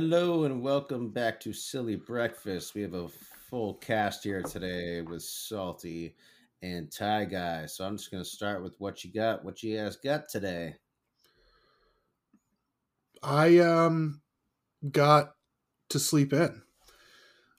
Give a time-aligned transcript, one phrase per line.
[0.00, 2.72] Hello and welcome back to Silly Breakfast.
[2.72, 3.08] We have a
[3.50, 6.14] full cast here today with Salty
[6.62, 7.66] and Ty Guy.
[7.66, 9.44] So I'm just going to start with what you got.
[9.44, 10.76] What you guys got today?
[13.24, 14.20] I um
[14.88, 15.32] got
[15.88, 16.62] to sleep in.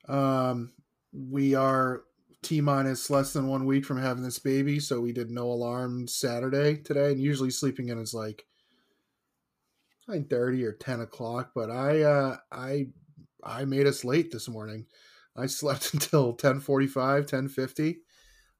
[0.08, 0.72] Um,
[1.12, 2.04] we are
[2.42, 6.08] t minus less than one week from having this baby, so we did no alarm
[6.08, 8.46] Saturday today, and usually sleeping in is like
[10.10, 11.52] nine thirty or ten o'clock.
[11.56, 12.88] But I uh, I
[13.44, 14.86] I made us late this morning.
[15.36, 18.00] I slept until 1045, 1050.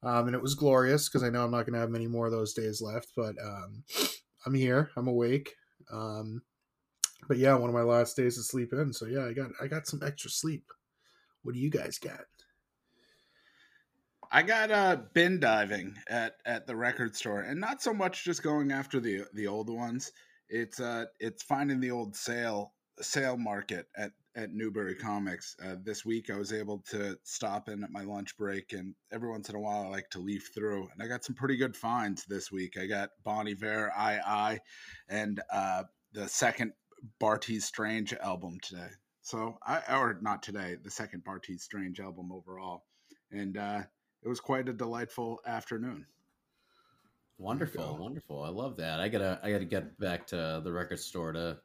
[0.02, 2.26] Um, and it was glorious because I know I'm not going to have many more
[2.26, 3.84] of those days left, but um,
[4.46, 4.92] I'm here.
[4.96, 5.56] I'm awake.
[5.92, 6.42] Um,
[7.28, 8.94] but yeah, one of my last days to sleep in.
[8.94, 10.64] So yeah, I got I got some extra sleep.
[11.44, 12.22] What do you guys got?
[14.32, 18.42] I got uh bin diving at at the record store, and not so much just
[18.42, 20.12] going after the the old ones.
[20.50, 25.56] It's uh it's finding the old sale sale market at at Newbury Comics.
[25.64, 29.30] Uh, this week, I was able to stop in at my lunch break, and every
[29.30, 30.88] once in a while, I like to leaf through.
[30.94, 32.78] And I got some pretty good finds this week.
[32.80, 34.60] I got Bon Iver, I I,
[35.10, 35.84] and uh,
[36.14, 36.74] the second
[37.20, 38.90] Bartees Strange album today.
[39.22, 42.86] So I or not today, the second Bartees Strange album overall,
[43.32, 43.82] and uh,
[44.24, 46.06] it was quite a delightful afternoon.
[47.40, 48.44] Wonderful, wonderful.
[48.44, 49.00] I love that.
[49.00, 51.58] I gotta I gotta get back to the record store to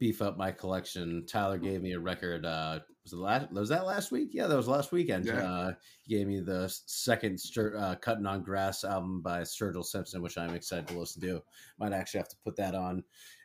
[0.00, 1.24] beef up my collection.
[1.24, 2.44] Tyler gave me a record.
[2.44, 3.52] Uh, was last?
[3.52, 4.30] Was that last week?
[4.32, 5.26] Yeah, that was last weekend.
[5.26, 5.48] Yeah.
[5.48, 10.36] Uh, he gave me the second uh, "Cutting on Grass" album by Sturgill Simpson, which
[10.36, 11.42] I'm excited to listen to.
[11.78, 13.04] Might actually have to put that on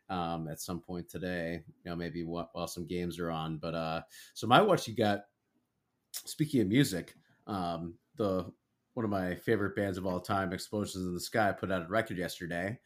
[0.09, 1.61] um, at some point today.
[1.83, 3.57] You know, maybe while, while some games are on.
[3.57, 4.01] But uh,
[4.33, 5.25] so my what you got.
[6.11, 7.15] Speaking of music,
[7.47, 8.51] um, the
[8.94, 11.90] one of my favorite bands of all time, Explosions in the Sky, put out a
[11.90, 12.79] record yesterday.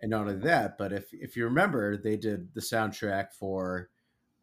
[0.00, 3.90] And not only that, but if if you remember, they did the soundtrack for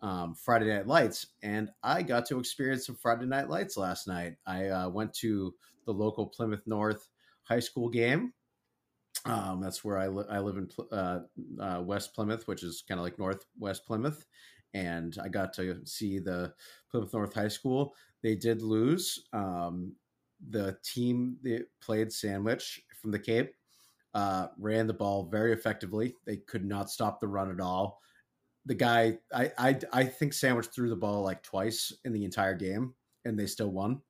[0.01, 4.35] um, Friday Night Lights, and I got to experience some Friday Night Lights last night.
[4.45, 5.53] I uh, went to
[5.85, 7.07] the local Plymouth North
[7.44, 8.34] high school game.
[9.25, 11.19] Um, that's where I, li- I live in uh,
[11.59, 14.25] uh, West Plymouth, which is kind of like Northwest Plymouth.
[14.73, 16.53] And I got to see the
[16.91, 17.95] Plymouth North High School.
[18.22, 19.23] They did lose.
[19.31, 19.94] Um,
[20.50, 23.53] the team that played Sandwich from the Cape
[24.13, 26.16] uh, ran the ball very effectively.
[26.25, 28.00] They could not stop the run at all.
[28.66, 32.56] The guy, I, I, I think Sandwich threw the ball like twice in the entire
[32.56, 32.95] game,
[33.25, 34.01] and they still won.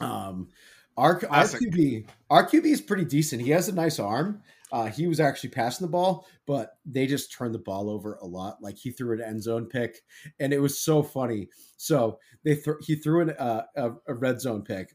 [0.00, 0.48] Um,
[0.96, 3.42] our, our QB, our QB is pretty decent.
[3.42, 4.42] He has a nice arm.
[4.70, 8.26] Uh, he was actually passing the ball, but they just turned the ball over a
[8.26, 8.58] lot.
[8.60, 10.02] Like he threw an end zone pick,
[10.38, 11.48] and it was so funny.
[11.76, 14.94] So they th- he threw an, uh, a, a red zone pick,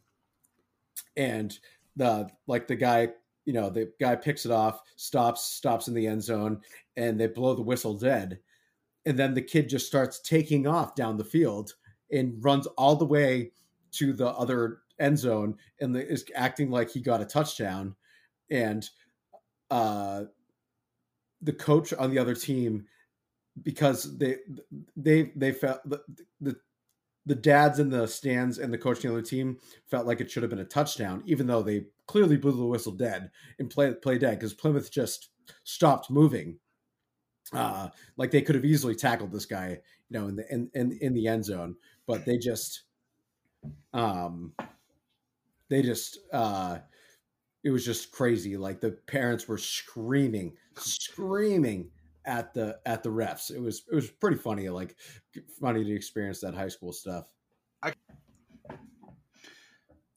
[1.18, 1.57] and
[1.96, 3.09] the like the guy
[3.46, 6.59] you know the guy picks it off stops stops in the end zone
[6.97, 8.40] and they blow the whistle dead.
[9.06, 11.74] And then the kid just starts taking off down the field
[12.12, 13.51] and runs all the way
[13.94, 17.95] to the other end zone and is acting like he got a touchdown.
[18.50, 18.90] And
[19.69, 20.25] uh
[21.41, 22.85] the coach on the other team
[23.62, 24.38] because they
[24.95, 26.01] they they felt the,
[26.41, 26.56] the
[27.26, 30.30] the dads in the stands and the coaching on the other team felt like it
[30.30, 33.94] should have been a touchdown, even though they clearly blew the whistle dead and play
[33.94, 35.30] play dead because Plymouth just
[35.64, 36.60] stopped moving.
[37.52, 39.80] Uh, like they could have easily tackled this guy,
[40.10, 41.76] you know, in the in, in in the end zone,
[42.08, 42.84] but they just
[43.94, 44.54] um
[45.70, 46.80] they just uh
[47.64, 48.58] it was just crazy.
[48.58, 51.90] Like the parents were screaming, screaming
[52.26, 53.52] at the at the refs.
[53.52, 54.96] It was it was pretty funny, like
[55.60, 57.28] funny to experience that high school stuff.
[57.82, 57.94] I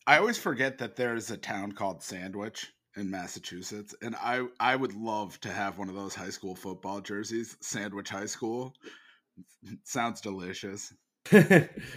[0.06, 4.94] I always forget that there's a town called Sandwich in Massachusetts, and I I would
[4.94, 8.74] love to have one of those high school football jerseys, Sandwich High School.
[9.84, 10.92] Sounds delicious.
[11.30, 11.44] what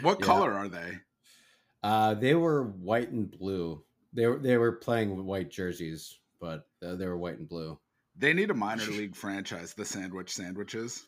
[0.04, 0.16] yeah.
[0.22, 0.98] color are they?
[1.84, 3.84] Uh, they were white and blue.
[4.12, 7.80] They were they were playing with white jerseys, but uh, they were white and blue.
[8.20, 11.08] They need a minor league franchise, the Sandwich Sandwiches.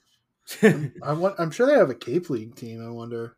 [0.64, 2.86] I'm, I want, I'm sure they have a Cape League team.
[2.86, 3.38] I wonder.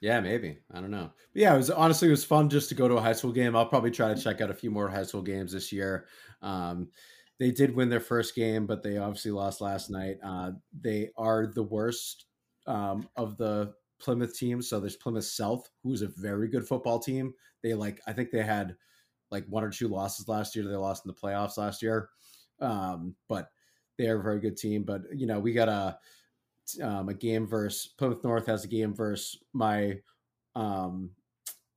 [0.00, 0.58] Yeah, maybe.
[0.72, 1.10] I don't know.
[1.32, 3.32] But yeah, it was honestly it was fun just to go to a high school
[3.32, 3.56] game.
[3.56, 6.06] I'll probably try to check out a few more high school games this year.
[6.42, 6.88] Um,
[7.38, 10.16] they did win their first game, but they obviously lost last night.
[10.22, 12.26] Uh, they are the worst
[12.66, 14.68] um, of the Plymouth teams.
[14.68, 17.32] So there's Plymouth South, who's a very good football team.
[17.62, 18.76] They like I think they had
[19.34, 20.64] like one or two losses last year.
[20.64, 22.08] They lost in the playoffs last year,
[22.60, 23.50] um, but
[23.98, 24.84] they are a very good team.
[24.84, 25.98] But you know, we got a
[26.82, 29.98] um, a game versus Plymouth North has a game versus my
[30.54, 31.10] um,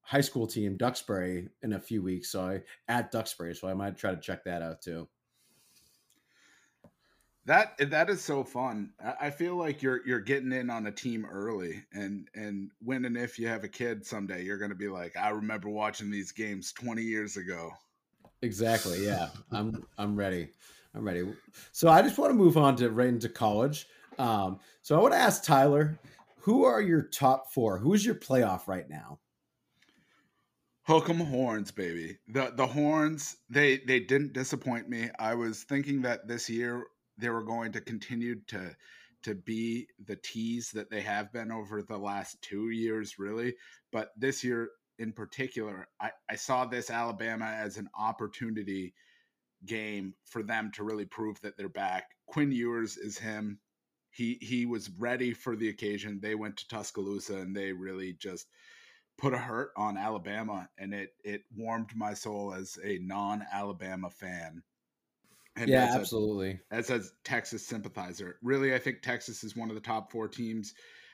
[0.01, 2.31] high school team Duxbury in a few weeks.
[2.31, 5.07] So I at Duxbury, so I might try to check that out too.
[7.47, 8.91] That that is so fun.
[9.21, 13.15] I feel like you're you're getting in on a team early, and and when and
[13.15, 16.33] if you have a kid someday, you're going to be like, I remember watching these
[16.33, 17.71] games 20 years ago.
[18.41, 18.99] Exactly.
[19.05, 20.49] Yeah, I'm I'm ready.
[20.94, 21.23] I'm ready.
[21.71, 23.88] So I just want to move on to right into college.
[24.19, 25.97] Um, so I want to ask Tyler,
[26.39, 27.77] who are your top four?
[27.77, 29.19] Who's your playoff right now?
[30.81, 32.17] Hook 'em horns, baby.
[32.27, 35.09] The the horns, they they didn't disappoint me.
[35.17, 36.85] I was thinking that this year
[37.17, 38.75] they were going to continue to
[39.23, 43.55] to be the tease that they have been over the last two years, really.
[43.91, 44.69] But this year
[44.99, 48.93] in particular, I, I saw this Alabama as an opportunity
[49.65, 52.11] game for them to really prove that they're back.
[52.27, 53.59] Quinn Ewers is him.
[54.11, 56.19] He he was ready for the occasion.
[56.21, 58.47] They went to Tuscaloosa and they really just
[59.17, 64.63] put a hurt on Alabama, and it it warmed my soul as a non-Alabama fan
[65.57, 66.59] and yeah, as absolutely.
[66.71, 70.27] A, as a Texas sympathizer, really, I think Texas is one of the top four
[70.27, 70.74] teams.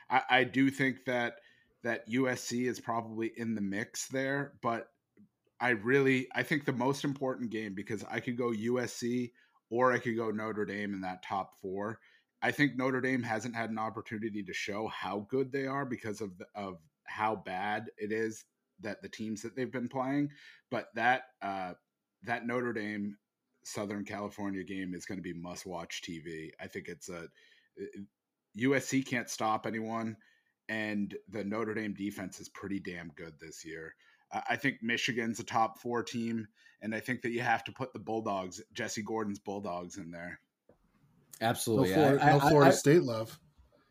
[0.10, 1.36] I, I do think that
[1.84, 4.88] that USC is probably in the mix there, but
[5.60, 9.32] I really I think the most important game because I could go USC
[9.70, 12.00] or I could go Notre Dame in that top four.
[12.42, 16.20] I think Notre Dame hasn't had an opportunity to show how good they are because
[16.20, 18.44] of the, of how bad it is
[18.82, 20.30] that the teams that they've been playing.
[20.70, 21.74] But that uh,
[22.24, 23.18] that Notre Dame
[23.64, 26.52] Southern California game is going to be must watch TV.
[26.60, 27.28] I think it's a
[28.60, 30.16] USC can't stop anyone,
[30.70, 33.96] and the Notre Dame defense is pretty damn good this year.
[34.50, 36.48] I think Michigan's a top four team,
[36.82, 40.40] and I think that you have to put the Bulldogs, Jesse Gordon's Bulldogs, in there.
[41.40, 43.40] Absolutely, no Florida, I, no Florida I, State love.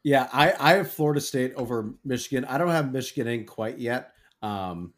[0.02, 2.44] Yeah, I, I have Florida State over Michigan.
[2.44, 4.12] I don't have Michigan in quite yet.
[4.42, 4.94] Um,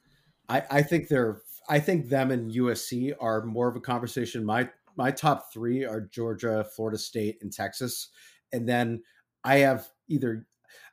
[0.49, 4.44] I, I think they're I think them and USC are more of a conversation.
[4.44, 8.11] My my top three are Georgia, Florida State, and Texas,
[8.52, 9.02] and then
[9.43, 10.46] I have either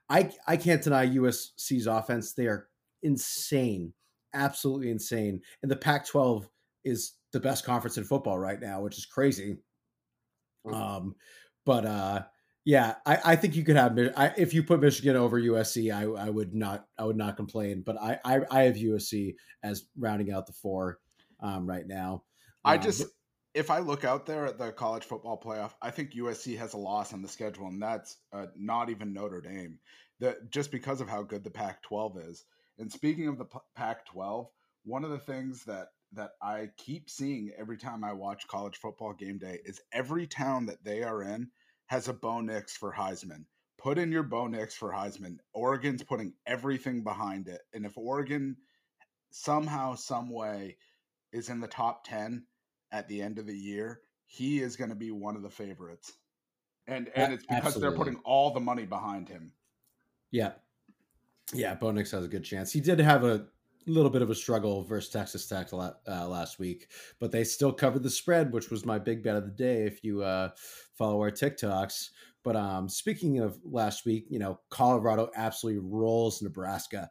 [0.10, 2.34] I I can't deny USC's offense.
[2.34, 2.68] They are
[3.04, 3.94] insane,
[4.34, 6.48] absolutely insane, and the Pac-12
[6.84, 9.58] is the best conference in football right now, which is crazy.
[10.72, 11.16] Um,
[11.66, 12.24] but uh,
[12.64, 16.04] yeah, I, I think you could have I, if you put Michigan over USC, I,
[16.26, 17.82] I would not I would not complain.
[17.86, 21.00] But I I, I have USC as rounding out the four
[21.40, 22.24] um, right now.
[22.64, 23.06] I um, just
[23.54, 26.78] if I look out there at the college football playoff, I think USC has a
[26.78, 29.80] loss on the schedule, and that's uh, not even Notre Dame.
[30.20, 32.46] That just because of how good the Pac-12 is.
[32.78, 34.48] And speaking of the Pac-12,
[34.86, 39.14] one of the things that that I keep seeing every time I watch college football
[39.14, 41.50] game day is every town that they are in
[41.92, 43.44] has a Bo Nix for Heisman.
[43.78, 45.40] Put in your Bo Nix for Heisman.
[45.52, 47.60] Oregon's putting everything behind it.
[47.74, 48.56] And if Oregon
[49.32, 50.78] somehow, some way
[51.34, 52.46] is in the top 10
[52.94, 56.14] at the end of the year, he is going to be one of the favorites.
[56.88, 57.82] And and it's because Absolutely.
[57.82, 59.52] they're putting all the money behind him.
[60.32, 60.54] Yeah.
[61.54, 62.72] Yeah, Bo Nix has a good chance.
[62.72, 63.48] He did have a
[63.88, 66.88] little bit of a struggle versus Texas Tech uh, last week,
[67.20, 69.84] but they still covered the spread, which was my big bet of the day.
[69.84, 70.50] If you uh,
[70.98, 72.10] follow our TikToks,
[72.44, 77.10] but um, speaking of last week, you know, Colorado absolutely rolls Nebraska.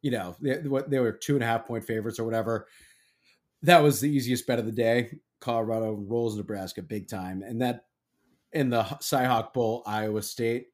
[0.00, 0.58] You know, they,
[0.88, 2.66] they were two and a half point favorites or whatever.
[3.62, 5.18] That was the easiest bet of the day.
[5.40, 7.86] Colorado rolls Nebraska big time, and that
[8.52, 10.68] in the Cyhawk Bowl, Iowa State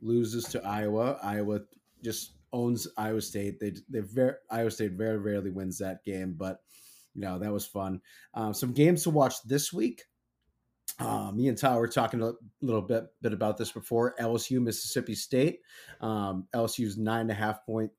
[0.00, 1.18] loses to Iowa.
[1.22, 1.60] Iowa
[2.02, 3.60] just owns Iowa State.
[3.60, 6.60] They they very Iowa State very rarely wins that game, but
[7.14, 8.00] you know that was fun.
[8.34, 10.02] Um, some games to watch this week.
[10.98, 14.14] Uh, me and Tyler were talking a little bit bit about this before.
[14.20, 15.60] LSU Mississippi State.
[16.00, 17.90] Um, LSU's nine and a half point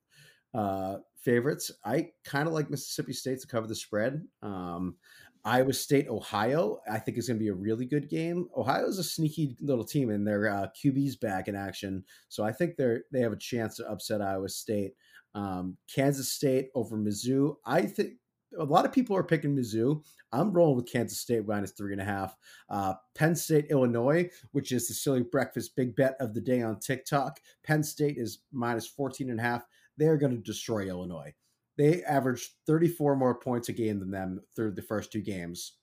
[0.53, 1.71] uh, favorites.
[1.83, 4.23] I kind of like Mississippi State to cover the spread.
[4.41, 4.97] Um,
[5.45, 8.47] Iowa State, Ohio, I think is going to be a really good game.
[8.55, 12.51] Ohio is a sneaky little team, and their uh, QB's back in action, so I
[12.51, 14.93] think they're they have a chance to upset Iowa State.
[15.35, 17.55] Um, Kansas State over Mizzou.
[17.65, 18.13] I think
[18.57, 20.03] a lot of people are picking Mizzou.
[20.31, 22.35] I'm rolling with Kansas State minus three and a half.
[22.69, 26.79] Uh, Penn State, Illinois, which is the silly breakfast big bet of the day on
[26.79, 27.39] TikTok.
[27.63, 29.65] Penn State is minus 14 and a half.
[29.97, 31.33] They're going to destroy Illinois.
[31.77, 35.73] They averaged 34 more points a game than them through the first two games.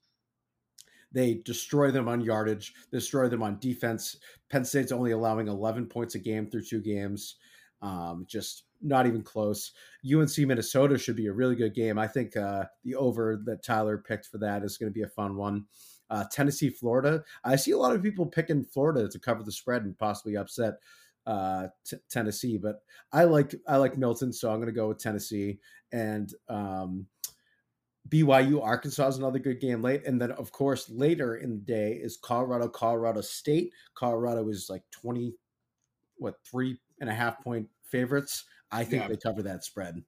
[1.12, 4.16] They destroy them on yardage, destroy them on defense.
[4.49, 7.37] Penn State's only allowing 11 points a game through two games.
[7.82, 9.73] Um, just not even close.
[10.04, 11.99] UNC Minnesota should be a really good game.
[11.99, 15.09] I think uh, the over that Tyler picked for that is going to be a
[15.09, 15.64] fun one.
[16.09, 17.23] Uh, Tennessee, Florida.
[17.44, 20.75] I see a lot of people picking Florida to cover the spread and possibly upset
[21.26, 24.98] uh, t- Tennessee, but I like I like Milton, so I'm going to go with
[24.98, 25.58] Tennessee.
[25.92, 27.06] And um,
[28.08, 31.92] BYU Arkansas is another good game late, and then of course later in the day
[31.92, 33.72] is Colorado Colorado State.
[33.94, 35.34] Colorado is like twenty,
[36.16, 38.44] what three and a half point favorites.
[38.72, 39.08] I think yeah.
[39.08, 40.02] they cover that spread.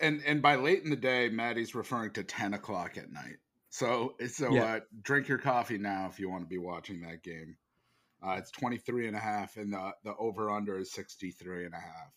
[0.00, 3.36] And and by late in the day, Maddie's referring to ten o'clock at night.
[3.70, 4.64] So so yeah.
[4.64, 7.56] uh, drink your coffee now if you want to be watching that game.
[8.22, 11.78] Uh, it's 23 and a half and the, the over under is 63 and a
[11.78, 12.12] half.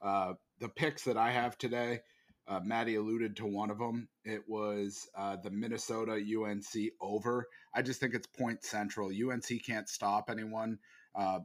[0.00, 2.00] Uh, the picks that I have today,
[2.48, 4.08] uh, Maddie alluded to one of them.
[4.24, 7.46] It was uh, the Minnesota UNC over.
[7.74, 9.08] I just think it's point central.
[9.08, 10.78] UNC can't stop anyone.
[11.14, 11.40] Uh,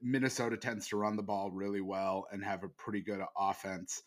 [0.00, 4.02] Minnesota tends to run the ball really well and have a pretty good offense.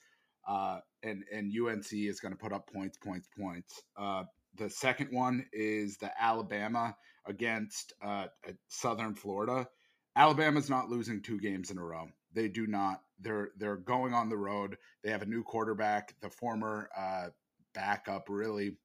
[0.47, 3.81] Uh, and and UNC is going to put up points, points, points.
[3.97, 4.23] Uh,
[4.57, 6.95] the second one is the Alabama
[7.27, 8.27] against uh,
[8.67, 9.67] Southern Florida.
[10.15, 12.07] Alabama's not losing two games in a row.
[12.33, 13.01] They do not.
[13.19, 14.77] They're they're going on the road.
[15.03, 17.27] They have a new quarterback, the former uh,
[17.73, 18.77] backup, really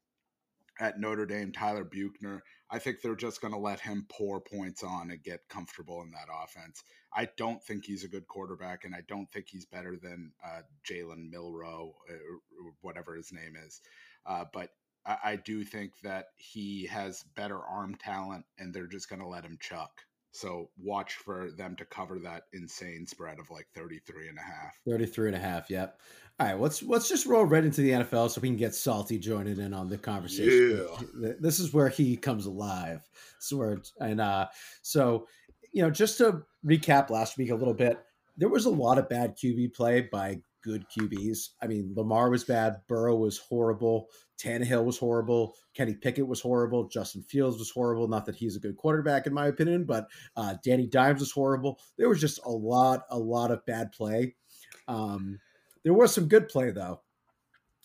[0.80, 2.42] at Notre Dame, Tyler Buchner.
[2.70, 6.10] I think they're just going to let him pour points on and get comfortable in
[6.12, 6.82] that offense.
[7.14, 10.62] I don't think he's a good quarterback, and I don't think he's better than uh,
[10.88, 13.80] Jalen Milroe, or whatever his name is.
[14.24, 14.70] Uh, but
[15.06, 19.28] I, I do think that he has better arm talent, and they're just going to
[19.28, 19.90] let him chuck.
[20.32, 24.78] So watch for them to cover that insane spread of like 33 and a half.
[24.86, 25.98] 33 and a half, yep.
[26.38, 29.18] All right, let's let's just roll right into the NFL so we can get Salty
[29.18, 30.86] joining in on the conversation.
[31.20, 31.32] Yeah.
[31.38, 33.06] This is where he comes alive.
[33.40, 34.46] So where and uh
[34.80, 35.26] so
[35.72, 37.98] you know, just to recap last week a little bit,
[38.36, 41.50] there was a lot of bad QB play by good QBs.
[41.62, 46.88] I mean, Lamar was bad, Burrow was horrible, Tannehill was horrible, Kenny Pickett was horrible,
[46.88, 48.08] Justin Fields was horrible.
[48.08, 51.78] Not that he's a good quarterback in my opinion, but uh, Danny Dimes was horrible.
[51.96, 54.36] There was just a lot, a lot of bad play.
[54.88, 55.38] Um,
[55.82, 57.00] there was some good play though.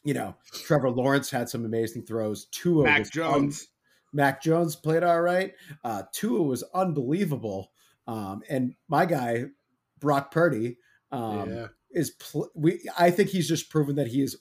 [0.03, 2.45] You know, Trevor Lawrence had some amazing throws.
[2.51, 3.61] Tua Mac Jones.
[3.61, 3.67] Un-
[4.13, 5.53] Mac Jones played all right.
[5.83, 7.71] Uh, Tua was unbelievable.
[8.07, 9.45] Um, and my guy,
[9.99, 10.77] Brock Purdy,
[11.11, 14.37] um, yeah is pl- we I think he's just proven that he is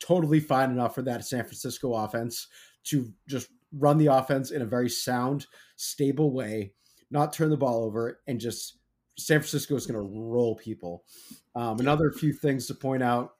[0.00, 2.46] totally fine enough for that San Francisco offense
[2.84, 6.72] to just run the offense in a very sound, stable way,
[7.10, 8.78] not turn the ball over, and just
[9.18, 11.04] San Francisco is going to roll people.
[11.54, 13.32] Um, another few things to point out.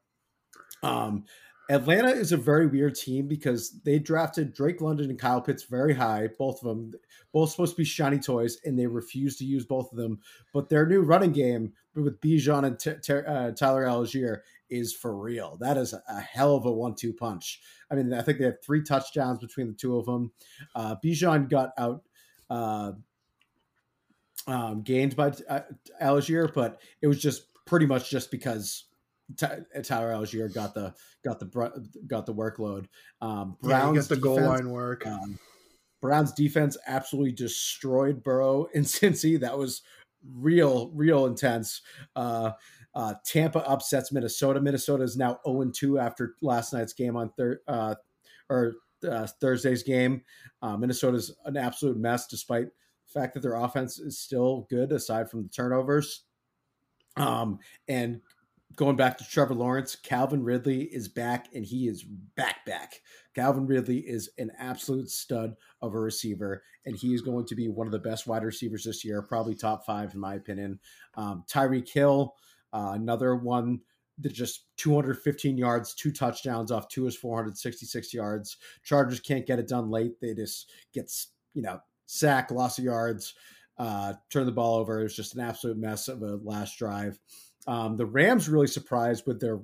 [0.82, 1.24] Um,
[1.70, 5.94] Atlanta is a very weird team because they drafted Drake London and Kyle Pitts very
[5.94, 6.92] high, both of them,
[7.32, 10.20] both supposed to be shiny toys, and they refused to use both of them.
[10.52, 15.16] But their new running game with Bijan and T- T- uh, Tyler Allgeier is for
[15.16, 15.56] real.
[15.60, 17.62] That is a hell of a one-two punch.
[17.90, 20.32] I mean, I think they have three touchdowns between the two of them.
[20.74, 22.02] Uh, Bijan got out.
[22.50, 22.92] Uh,
[24.46, 25.60] um, gained by uh,
[26.02, 28.84] Allgeier, but it was just pretty much just because
[29.36, 32.86] Tyler Allgeier got the got the got the workload.
[33.20, 35.06] Um, Browns yeah, the goal line work.
[35.06, 35.38] Um,
[36.00, 39.40] Browns defense absolutely destroyed Burrow in Cincy.
[39.40, 39.82] That was
[40.32, 41.80] real, real intense.
[42.14, 42.52] Uh,
[42.94, 44.60] uh, Tampa upsets Minnesota.
[44.60, 47.94] Minnesota is now 0 2 after last night's game on third uh,
[48.48, 48.74] or
[49.10, 50.22] uh, Thursday's game.
[50.62, 55.30] Uh, Minnesota's an absolute mess, despite the fact that their offense is still good aside
[55.30, 56.24] from the turnovers.
[57.16, 58.20] Um, and
[58.76, 63.00] going back to Trevor Lawrence, Calvin Ridley is back and he is back back.
[63.34, 67.68] Calvin Ridley is an absolute stud of a receiver and he is going to be
[67.68, 70.78] one of the best wide receivers this year, probably top five in my opinion.
[71.14, 72.34] Um, Tyreek Hill,
[72.72, 73.80] uh, another one
[74.18, 78.56] that just 215 yards, two touchdowns off two is 466 yards.
[78.84, 80.20] Chargers can't get it done late.
[80.20, 83.34] They just gets you know sack, loss of yards,
[83.78, 85.00] uh, turn the ball over.
[85.00, 87.18] It was just an absolute mess of a last drive.
[87.66, 89.60] Um, the Rams really surprised with their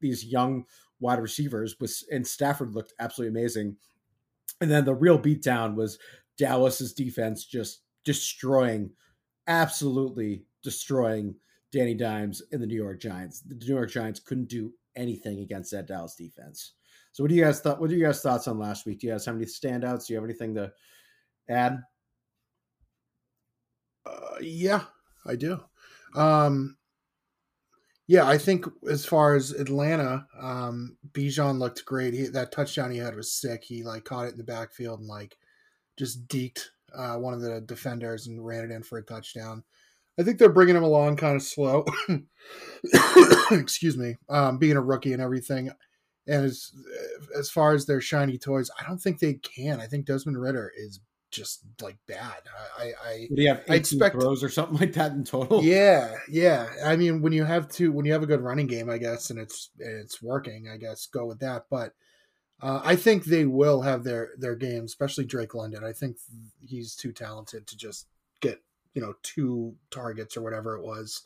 [0.00, 0.64] these young
[1.00, 3.76] wide receivers, with and Stafford looked absolutely amazing.
[4.60, 5.98] And then the real beatdown was
[6.38, 8.90] Dallas's defense just destroying,
[9.46, 11.34] absolutely destroying
[11.72, 13.40] Danny Dimes and the New York Giants.
[13.40, 16.72] The New York Giants couldn't do anything against that Dallas defense.
[17.12, 17.80] So, what do you guys thought?
[17.80, 19.00] What are you guys thoughts on last week?
[19.00, 20.06] Do you guys have any standouts?
[20.06, 20.72] Do you have anything to
[21.48, 21.82] add?
[24.06, 24.82] Uh, yeah,
[25.26, 25.60] I do.
[26.14, 26.76] Um,
[28.08, 32.14] yeah, I think as far as Atlanta, um, Bijan looked great.
[32.14, 33.64] He, that touchdown he had was sick.
[33.64, 35.36] He like caught it in the backfield and like
[35.96, 39.64] just deked uh, one of the defenders and ran it in for a touchdown.
[40.18, 41.84] I think they're bringing him along kind of slow.
[43.50, 45.70] Excuse me, um, being a rookie and everything.
[46.28, 46.72] And as
[47.36, 49.80] as far as their shiny toys, I don't think they can.
[49.80, 52.42] I think Desmond Ridder is just like bad.
[52.78, 55.62] I I have I expect- throws or something like that in total?
[55.62, 56.68] yeah yeah.
[56.84, 59.30] I mean, when you have to when you have a good running game, I guess,
[59.30, 61.64] and it's and it's working, I guess go with that.
[61.70, 61.92] But
[62.62, 65.84] uh, I think they will have their their game, especially Drake London.
[65.84, 66.16] I think
[66.60, 68.06] he's too talented to just
[68.40, 68.62] get
[68.94, 71.22] you know two targets or whatever it was.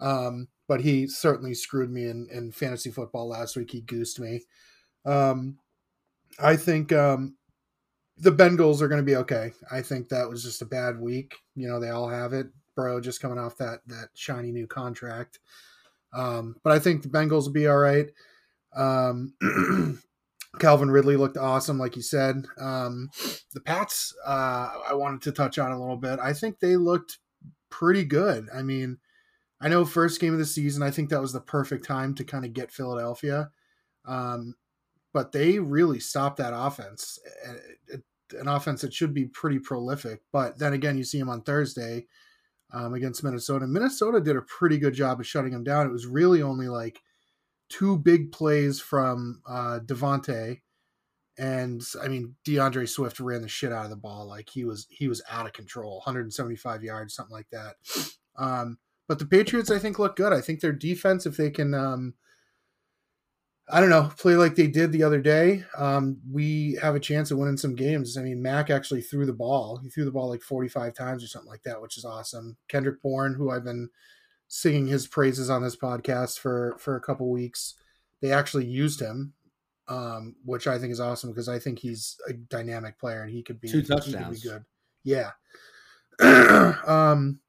[0.00, 3.70] Um, but he certainly screwed me in, in fantasy football last week.
[3.70, 4.42] He goosed me.
[5.04, 5.58] Um,
[6.38, 7.36] I think um,
[8.20, 9.52] the Bengals are going to be okay.
[9.70, 11.36] I think that was just a bad week.
[11.54, 12.46] You know, they all have it.
[12.76, 15.40] Bro, just coming off that that shiny new contract.
[16.12, 18.06] Um, but I think the Bengals will be all right.
[18.74, 19.34] Um,
[20.58, 22.44] Calvin Ridley looked awesome, like you said.
[22.60, 23.08] Um,
[23.54, 26.18] the Pats, uh, I wanted to touch on a little bit.
[26.20, 27.18] I think they looked
[27.70, 28.48] pretty good.
[28.54, 28.98] I mean,
[29.60, 32.24] I know first game of the season, I think that was the perfect time to
[32.24, 33.50] kind of get Philadelphia.
[34.06, 34.54] Um,
[35.12, 37.18] but they really stopped that offense.
[37.44, 40.22] It- it- An offense that should be pretty prolific.
[40.32, 42.06] But then again, you see him on Thursday
[42.72, 43.66] um, against Minnesota.
[43.66, 45.86] Minnesota did a pretty good job of shutting him down.
[45.86, 47.00] It was really only like
[47.68, 50.60] two big plays from uh, DeVonta.
[51.38, 54.26] And I mean, D'Andre Swift ran the shit out of the ball.
[54.26, 57.76] Like he was, he was out of control, 175 yards, something like that.
[58.36, 60.32] Um, but the Patriots, I think, look good.
[60.32, 62.14] I think their defense, if they can, um,
[63.72, 67.30] I don't know, play like they did the other day, um, we have a chance
[67.30, 68.16] of winning some games.
[68.16, 69.78] I mean, Mac actually threw the ball.
[69.82, 72.56] He threw the ball like 45 times or something like that, which is awesome.
[72.68, 73.88] Kendrick Bourne, who I've been
[74.48, 77.74] singing his praises on this podcast for for a couple weeks,
[78.20, 79.32] they actually used him,
[79.88, 83.42] um, which I think is awesome because I think he's a dynamic player and he
[83.42, 84.42] could be Two he could touchdowns.
[84.42, 84.64] be good.
[85.04, 85.30] Yeah.
[86.86, 87.40] um,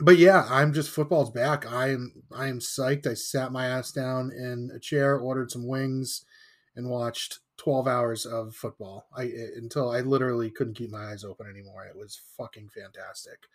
[0.00, 1.70] but yeah, I'm just football's back.
[1.70, 3.06] I am I am psyched.
[3.06, 6.24] I sat my ass down in a chair, ordered some wings,
[6.76, 9.06] and watched 12 hours of football.
[9.16, 11.84] I until I literally couldn't keep my eyes open anymore.
[11.86, 13.46] It was fucking fantastic.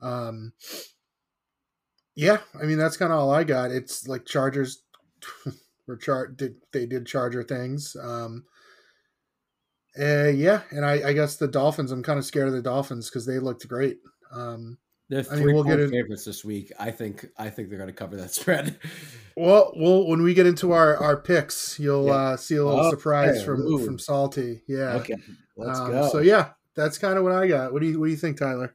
[0.00, 0.52] Um
[2.14, 3.70] yeah, I mean that's kind of all I got.
[3.70, 4.82] It's like Chargers
[5.86, 7.96] were char did they did Charger things.
[8.00, 8.44] Um
[9.98, 11.92] uh, yeah, and I, I guess the Dolphins.
[11.92, 13.98] I'm kind of scared of the Dolphins because they looked great.
[14.32, 14.78] Um,
[15.12, 16.72] They're I mean, we'll point get in- favorites this week.
[16.78, 18.78] I think I think they're going to cover that spread.
[19.36, 22.12] Well, well, when we get into our our picks, you'll Yeah.
[22.12, 23.84] uh, see a little Okay, surprise from ooh.
[23.84, 24.62] from Salty.
[24.66, 24.94] Yeah.
[24.94, 25.16] Okay,
[25.56, 26.08] let's Um, go.
[26.08, 27.72] So yeah, that's kind of what I got.
[27.74, 28.74] What do you What do you think, Tyler?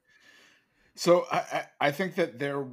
[0.96, 2.66] So I, I, I think that their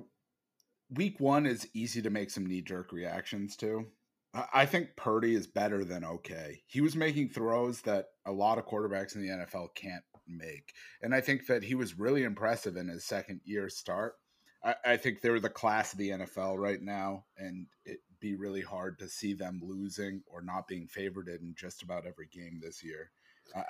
[0.91, 3.87] week one is easy to make some knee jerk reactions to.
[4.35, 6.63] I, I think Purdy is better than okay.
[6.67, 10.73] He was making throws that a lot of quarterbacks in the NFL can't make.
[11.03, 14.15] And I think that he was really impressive in his second year start.
[14.63, 18.63] I, I think they're the class of the NFL right now, and it'd be really
[18.63, 22.83] hard to see them losing or not being favored in just about every game this
[22.83, 23.11] year.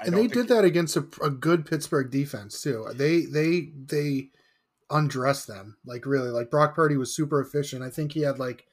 [0.04, 2.86] And they did that against a, a good Pittsburgh defense too.
[2.94, 4.30] They they they
[4.90, 6.30] undressed them like really.
[6.30, 7.82] Like Brock Purdy was super efficient.
[7.82, 8.66] I think he had like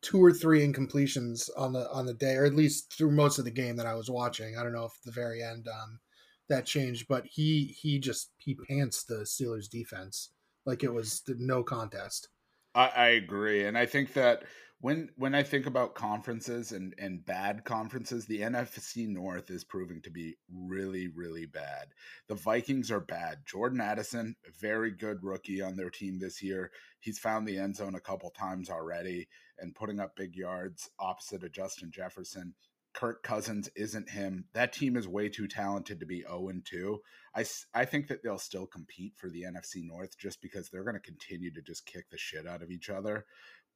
[0.00, 3.44] two or three incompletions on the on the day, or at least through most of
[3.44, 4.56] the game that I was watching.
[4.56, 6.00] I don't know if the very end um,
[6.48, 10.30] that changed, but he he just he pants the Steelers defense
[10.64, 12.28] like it was no contest.
[12.74, 14.44] I, I agree, and I think that
[14.80, 20.02] when when I think about conferences and and bad conferences, the NFC North is proving
[20.02, 21.88] to be really really bad.
[22.28, 23.38] The Vikings are bad.
[23.46, 26.70] Jordan Addison, very good rookie on their team this year.
[27.00, 29.28] He's found the end zone a couple times already
[29.58, 32.54] and putting up big yards opposite of Justin Jefferson.
[32.96, 34.46] Kirk Cousins isn't him.
[34.54, 36.98] That team is way too talented to be 0 2.
[37.36, 40.94] I, I think that they'll still compete for the NFC North just because they're going
[40.94, 43.26] to continue to just kick the shit out of each other.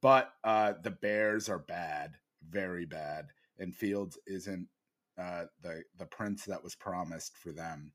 [0.00, 2.12] But uh, the Bears are bad,
[2.48, 3.26] very bad,
[3.58, 4.68] and Fields isn't
[5.18, 7.92] uh, the the prince that was promised for them.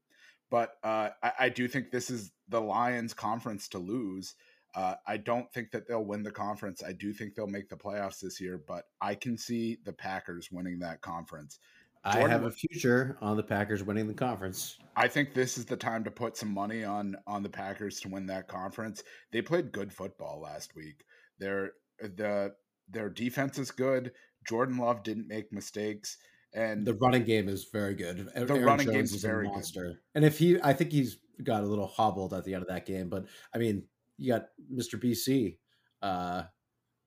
[0.52, 4.36] But uh, I, I do think this is the Lions' conference to lose.
[4.76, 6.84] Uh, I don't think that they'll win the conference.
[6.84, 10.50] I do think they'll make the playoffs this year, but I can see the Packers
[10.52, 11.60] winning that conference.
[12.04, 14.78] I Jordan- have a future on the Packers winning the conference.
[14.96, 18.10] I think this is the time to put some money on on the Packers to
[18.10, 19.04] win that conference.
[19.32, 21.04] They played good football last week.
[21.40, 22.54] Their the
[22.90, 24.12] their defense is good.
[24.48, 26.18] Jordan Love didn't make mistakes,
[26.54, 28.30] and The running game is very good.
[28.36, 29.98] The Aaron running game's is very good.
[30.14, 32.86] And if he, I think he's got a little hobbled at the end of that
[32.86, 33.84] game, but I mean,
[34.18, 35.00] you got Mr.
[35.00, 35.58] BC
[36.02, 36.44] uh,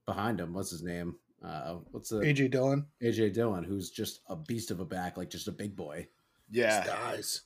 [0.07, 0.53] behind him.
[0.53, 1.17] What's his name?
[1.43, 5.31] Uh, what's the AJ Dillon, AJ Dillon, who's just a beast of a back, like
[5.31, 6.09] just a big boy.
[6.51, 7.43] yeah, guys.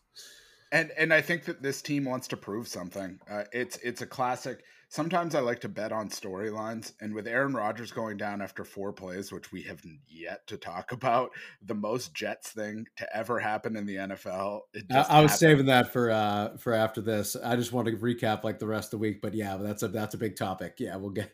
[0.72, 3.20] And and I think that this team wants to prove something.
[3.30, 4.64] Uh, it's it's a classic.
[4.88, 8.92] Sometimes I like to bet on storylines, and with Aaron Rodgers going down after four
[8.92, 11.30] plays, which we have yet to talk about,
[11.62, 14.60] the most Jets thing to ever happen in the NFL.
[14.90, 17.36] I, I, was saving that for uh for after this.
[17.36, 19.88] I just want to recap like the rest of the week, but yeah, that's a
[19.88, 20.76] that's a big topic.
[20.78, 21.30] Yeah, we'll get.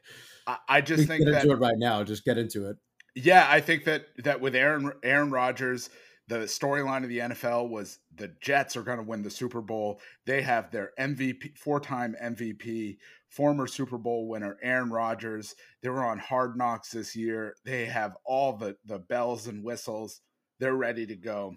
[0.48, 2.03] I, I just think get that, into it right now.
[2.03, 2.77] Just get into it.
[3.14, 5.90] Yeah, I think that that with Aaron Aaron Rodgers
[6.28, 10.00] the storyline of the NFL was the Jets are going to win the Super Bowl.
[10.26, 15.54] They have their MVP, four time MVP, former Super Bowl winner, Aaron Rodgers.
[15.82, 17.56] They were on hard knocks this year.
[17.64, 20.20] They have all the, the bells and whistles.
[20.60, 21.56] They're ready to go.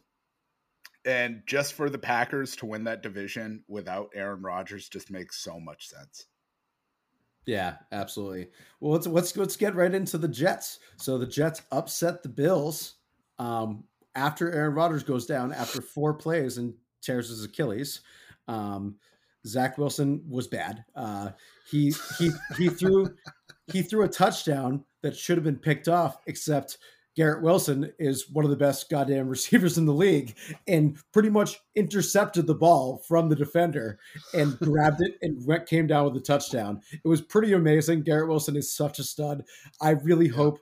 [1.03, 5.59] And just for the Packers to win that division without Aaron Rodgers just makes so
[5.59, 6.27] much sense.
[7.45, 8.49] Yeah, absolutely.
[8.79, 10.77] Well, let's let's let's get right into the Jets.
[10.97, 12.97] So the Jets upset the Bills.
[13.39, 18.01] Um, after Aaron Rodgers goes down after four plays and tears his Achilles.
[18.47, 18.95] Um,
[19.45, 20.83] Zach Wilson was bad.
[20.95, 21.31] Uh,
[21.69, 23.07] he he he threw
[23.71, 26.77] he threw a touchdown that should have been picked off, except
[27.15, 30.35] Garrett Wilson is one of the best goddamn receivers in the league
[30.67, 33.99] and pretty much intercepted the ball from the defender
[34.33, 36.81] and grabbed it and went, came down with a touchdown.
[36.91, 38.03] It was pretty amazing.
[38.03, 39.43] Garrett Wilson is such a stud.
[39.81, 40.59] I really hope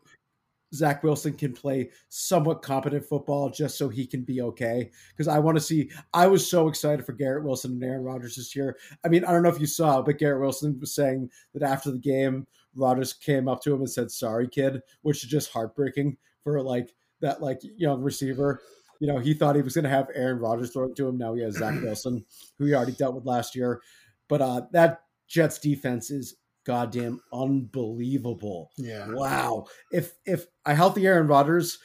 [0.74, 4.92] Zach Wilson can play somewhat competent football just so he can be okay.
[5.12, 8.36] Because I want to see, I was so excited for Garrett Wilson and Aaron Rodgers
[8.36, 8.78] this year.
[9.04, 11.92] I mean, I don't know if you saw, but Garrett Wilson was saying that after
[11.92, 16.18] the game, Rodgers came up to him and said, sorry, kid, which is just heartbreaking
[16.44, 18.62] for like that, like young receiver.
[19.00, 21.18] You know, he thought he was going to have Aaron Rodgers throwing to him.
[21.18, 22.26] Now he has Zach Wilson,
[22.58, 23.82] who he already dealt with last year.
[24.28, 28.72] But uh, that Jets defense is goddamn unbelievable.
[28.78, 29.08] Yeah.
[29.10, 29.66] Wow.
[29.92, 31.80] If if a healthy Aaron Rodgers,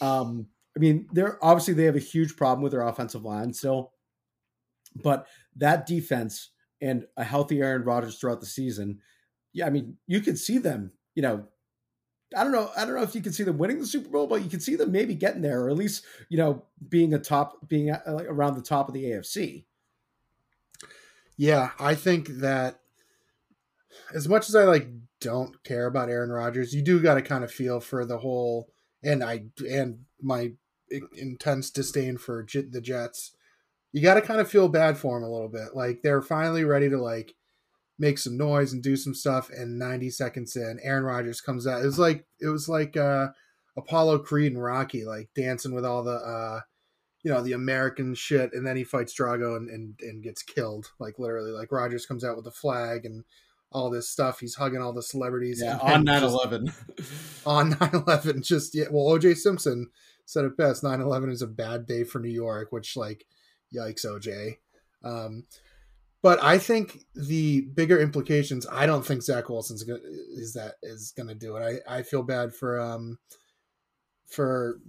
[0.00, 3.92] um, I mean, they're obviously they have a huge problem with their offensive line still,
[5.02, 9.00] but that defense and a healthy Aaron Rodgers throughout the season,
[9.52, 11.46] yeah, I mean, you could see them, you know.
[12.36, 12.70] I don't know.
[12.76, 14.60] I don't know if you can see them winning the Super Bowl, but you can
[14.60, 18.54] see them maybe getting there, or at least you know being a top, being around
[18.54, 19.64] the top of the AFC.
[21.36, 22.79] Yeah, I think that
[24.14, 24.88] as much as I like
[25.20, 28.68] don't care about Aaron Rodgers, you do got to kind of feel for the whole
[29.02, 30.52] and I and my
[31.16, 33.32] intense disdain for the Jets.
[33.92, 35.74] You got to kind of feel bad for him a little bit.
[35.74, 37.34] Like they're finally ready to like
[37.98, 41.82] make some noise and do some stuff and 90 seconds in Aaron Rodgers comes out.
[41.82, 43.28] It was like it was like uh
[43.76, 46.60] Apollo Creed and Rocky like dancing with all the uh
[47.22, 50.90] you know the American shit and then he fights Drago and, and, and gets killed
[50.98, 53.24] like literally like Rodgers comes out with the flag and
[53.72, 54.40] all this stuff.
[54.40, 55.60] He's hugging all the celebrities.
[55.64, 56.72] Yeah, on 9 11.
[57.46, 58.42] On 9 11.
[58.42, 58.86] Just, yeah.
[58.90, 59.88] Well, OJ Simpson
[60.26, 63.26] said it best 9 11 is a bad day for New York, which, like,
[63.74, 64.58] yikes, OJ.
[65.04, 65.44] Um,
[66.22, 70.00] but I think the bigger implications, I don't think Zach Wilson's gonna
[70.34, 71.82] is that is gonna do it.
[71.88, 73.18] I, I feel bad for um
[74.26, 74.80] for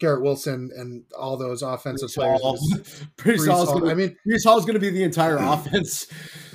[0.00, 2.40] Garrett Wilson and all those offensive Breece players.
[2.40, 2.58] Hall.
[3.16, 3.88] Breece, Breece Hall.
[3.88, 6.06] I mean, Breece Hall is going to be the entire offense.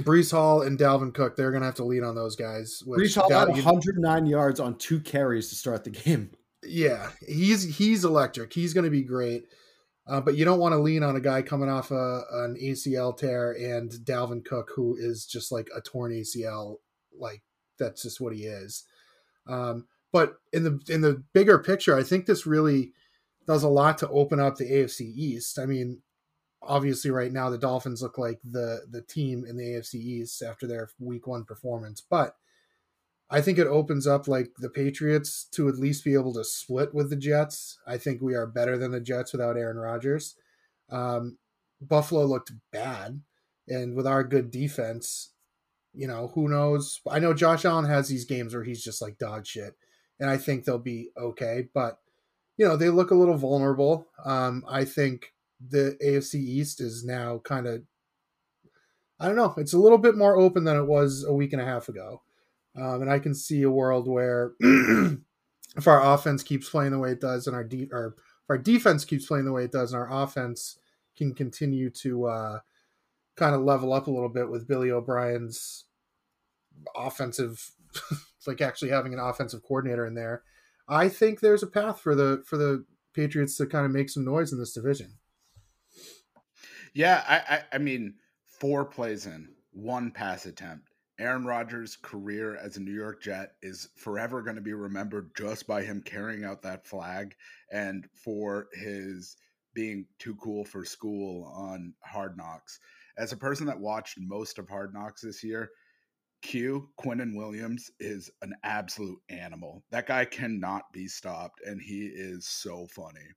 [0.02, 2.84] Breece Hall and Dalvin Cook, they're going to have to lean on those guys.
[2.86, 6.32] Breece Hall had 109 yards on two carries to start the game.
[6.64, 8.54] Yeah, he's he's electric.
[8.54, 9.44] He's going to be great.
[10.06, 13.16] Uh, but you don't want to lean on a guy coming off a, an ACL
[13.16, 16.78] tear and Dalvin Cook, who is just like a torn ACL.
[17.18, 17.44] Like
[17.78, 18.86] that's just what he is.
[19.48, 22.94] Um, but in the in the bigger picture, I think this really
[23.50, 25.58] does a lot to open up the AFC East.
[25.58, 26.04] I mean,
[26.62, 30.68] obviously right now the Dolphins look like the the team in the AFC East after
[30.68, 32.36] their week 1 performance, but
[33.28, 36.94] I think it opens up like the Patriots to at least be able to split
[36.94, 37.80] with the Jets.
[37.88, 40.36] I think we are better than the Jets without Aaron Rodgers.
[40.92, 41.40] Um,
[41.82, 43.22] Buffalo looked bad,
[43.68, 45.32] and with our good defense,
[45.96, 47.02] you know, who knows?
[47.10, 49.76] I know Josh Allen has these games where he's just like dog shit,
[50.20, 51.68] and I think they'll be okay.
[51.74, 52.00] But
[52.60, 54.10] you know, they look a little vulnerable.
[54.26, 55.34] Um, I think
[55.66, 57.84] the AFC East is now kind of,
[59.18, 61.62] I don't know, it's a little bit more open than it was a week and
[61.62, 62.22] a half ago.
[62.76, 67.12] Um, and I can see a world where if our offense keeps playing the way
[67.12, 70.02] it does and our, or if our defense keeps playing the way it does and
[70.02, 70.80] our offense
[71.16, 72.60] can continue to uh,
[73.38, 75.86] kind of level up a little bit with Billy O'Brien's
[76.94, 77.72] offensive,
[78.46, 80.44] like actually having an offensive coordinator in there
[80.90, 84.26] I think there's a path for the for the Patriots to kind of make some
[84.26, 85.14] noise in this division.
[86.94, 90.90] Yeah, I, I, I mean, four plays in, one pass attempt.
[91.20, 95.68] Aaron Rodgers' career as a New York Jet is forever going to be remembered just
[95.68, 97.36] by him carrying out that flag
[97.72, 99.36] and for his
[99.74, 102.80] being too cool for school on Hard Knocks.
[103.18, 105.70] As a person that watched most of Hard Knocks this year,
[106.42, 109.84] Q, Quinnen Williams, is an absolute animal.
[109.92, 113.28] That guy cannot be stopped, and he is so funny.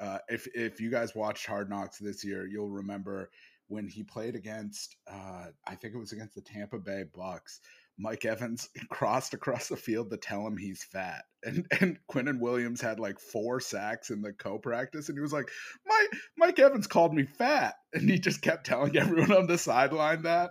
[0.00, 3.30] Uh, if if you guys watched Hard Knocks this year, you'll remember
[3.68, 7.60] when he played against, uh, I think it was against the Tampa Bay Bucks.
[7.98, 12.80] Mike Evans crossed across the field to tell him he's fat, and and Quinnen Williams
[12.80, 15.50] had like four sacks in the co-practice, and he was like,
[15.86, 20.22] "My Mike Evans called me fat," and he just kept telling everyone on the sideline
[20.22, 20.50] that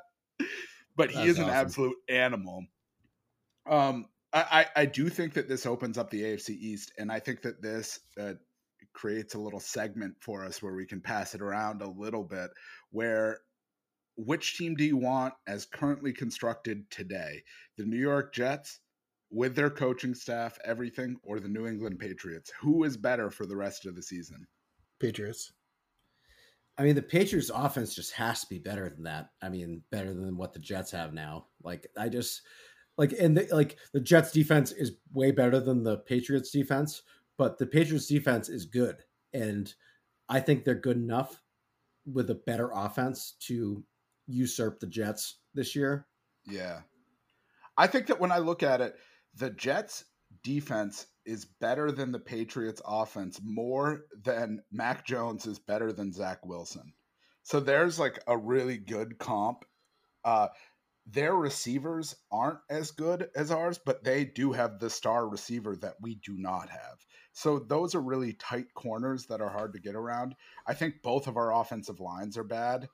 [1.00, 1.56] but he That's is an awesome.
[1.56, 2.66] absolute animal.
[3.66, 7.42] Um, I, I do think that this opens up the AFC East, and I think
[7.44, 8.34] that this uh,
[8.94, 12.52] creates a little segment for us where we can pass it around a little bit.
[12.92, 13.40] Where
[14.18, 17.44] which team do you want as currently constructed today?
[17.78, 18.82] The New York Jets
[19.32, 22.52] with their coaching staff, everything, or the New England Patriots?
[22.60, 24.46] Who is better for the rest of the season?
[25.00, 25.54] Patriots.
[26.80, 29.32] I mean, the Patriots offense just has to be better than that.
[29.42, 31.48] I mean, better than what the Jets have now.
[31.62, 32.42] Like, I just
[32.98, 37.02] like, and the, like the Jets defense is way better than the Patriots defense,
[37.38, 39.74] but the Patriots defense is good, and
[40.30, 41.42] I think they're good enough
[42.06, 43.84] with a better offense to
[44.28, 46.08] usurp the Jets this year.
[46.46, 46.80] Yeah,
[47.78, 48.96] I think that when I look at it,
[49.36, 50.06] the Jets
[50.44, 56.44] defense is better than the Patriots offense more than Mac Jones is better than Zach
[56.44, 56.92] Wilson.
[57.44, 59.64] So there's like a really good comp.
[60.26, 60.48] Uh,
[61.06, 65.96] their receivers aren't as good as ours, but they do have the star receiver that
[66.02, 67.06] we do not have.
[67.32, 70.36] So those are really tight corners that are hard to get around.
[70.66, 72.90] I think both of our offensive lines are bad.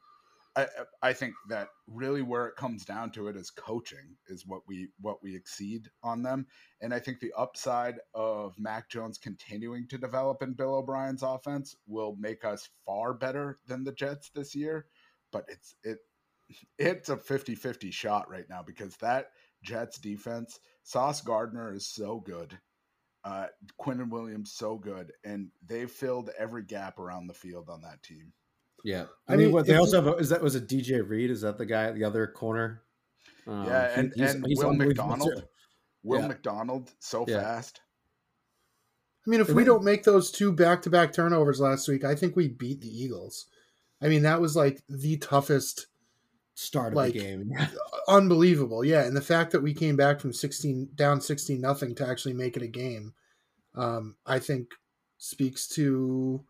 [1.02, 4.88] I, think that really where it comes down to it is coaching is what we
[5.02, 6.48] what we exceed on them,
[6.82, 11.76] and I think the upside of Mac Jones continuing to develop in Bill O'Brien's offense
[11.88, 14.86] will make us far better than the Jets this year.
[15.32, 16.00] But it's it
[16.80, 22.58] it's a 50-50 shot right now because that Jets defense, Sauce Gardner is so good.
[23.26, 23.48] Uh,
[23.88, 28.32] and Williams so good, and they've filled every gap around the field on that team.
[28.86, 31.02] Yeah, I, I mean, mean, what they also have a, is that was a DJ
[31.08, 31.32] Reed?
[31.32, 32.84] Is that the guy at the other corner?
[33.48, 35.44] Um, yeah, and, he's, and he's Will McDonald.
[36.04, 36.28] Will yeah.
[36.28, 37.42] McDonald so yeah.
[37.42, 37.82] fast.
[39.26, 42.48] I mean, if we don't make those two back-to-back turnovers last week, I think we
[42.48, 43.48] beat the Eagles.
[44.00, 45.88] I mean, that was like the toughest
[46.54, 47.52] start of like, the game.
[48.08, 49.04] unbelievable, yeah.
[49.04, 52.56] And the fact that we came back from sixteen down sixteen nothing to actually make
[52.56, 53.16] it a game,
[53.74, 54.74] um, I think
[55.18, 56.46] speaks to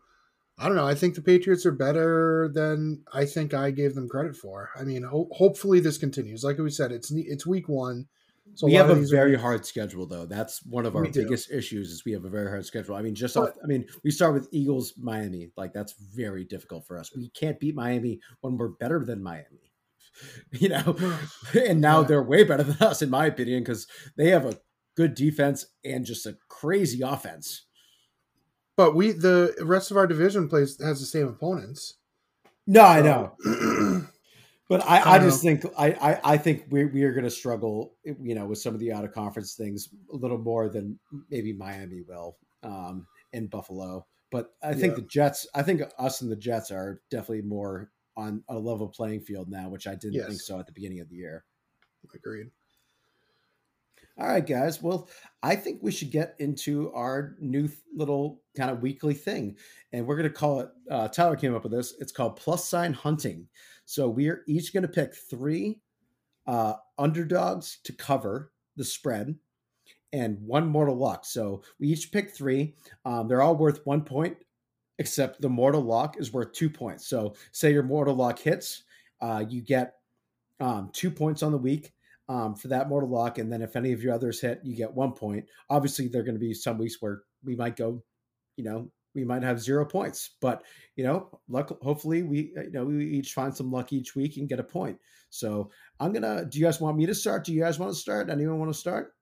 [0.58, 0.86] I don't know.
[0.86, 4.70] I think the Patriots are better than I think I gave them credit for.
[4.78, 6.42] I mean, ho- hopefully this continues.
[6.42, 8.06] Like we said, it's it's week one.
[8.54, 9.38] So we have a very are...
[9.38, 10.24] hard schedule, though.
[10.24, 11.90] That's one of our biggest issues.
[11.90, 12.94] Is we have a very hard schedule.
[12.94, 13.56] I mean, just but, off.
[13.62, 15.50] I mean, we start with Eagles, Miami.
[15.58, 17.14] Like that's very difficult for us.
[17.14, 19.46] We can't beat Miami when we're better than Miami.
[20.52, 20.96] You know,
[21.68, 22.06] and now yeah.
[22.06, 24.58] they're way better than us, in my opinion, because they have a
[24.96, 27.65] good defense and just a crazy offense.
[28.76, 31.94] But we the rest of our division plays has the same opponents.
[32.66, 32.86] No, so.
[32.86, 34.06] I know.
[34.68, 35.56] but I, I, I just know.
[35.56, 38.74] think I, I, I think we we are going to struggle, you know, with some
[38.74, 40.98] of the out of conference things a little more than
[41.30, 44.06] maybe Miami will, um, in Buffalo.
[44.30, 44.96] But I think yeah.
[44.96, 49.20] the Jets, I think us and the Jets are definitely more on a level playing
[49.20, 50.26] field now, which I didn't yes.
[50.26, 51.44] think so at the beginning of the year.
[52.14, 52.46] Agreed.
[54.18, 54.82] All right, guys.
[54.82, 55.10] Well,
[55.42, 59.56] I think we should get into our new little kind of weekly thing.
[59.92, 61.94] And we're going to call it, uh, Tyler came up with this.
[61.98, 63.46] It's called plus sign hunting.
[63.84, 65.80] So we are each going to pick three
[66.46, 69.34] uh, underdogs to cover the spread
[70.14, 71.26] and one mortal lock.
[71.26, 72.74] So we each pick three.
[73.04, 74.38] Um, they're all worth one point,
[74.98, 77.06] except the mortal lock is worth two points.
[77.06, 78.84] So say your mortal lock hits,
[79.20, 79.94] uh, you get
[80.58, 81.92] um, two points on the week
[82.28, 83.38] um, for that mortal lock.
[83.38, 85.46] And then if any of your others hit, you get one point.
[85.70, 88.02] Obviously, there are going to be some weeks where we might go,
[88.56, 90.62] you know, we might have zero points, but
[90.94, 91.76] you know, luck.
[91.82, 94.98] Hopefully, we you know we each find some luck each week and get a point.
[95.30, 96.44] So I'm gonna.
[96.44, 97.44] Do you guys want me to start?
[97.44, 98.28] Do you guys want to start?
[98.28, 99.14] Anyone want to start?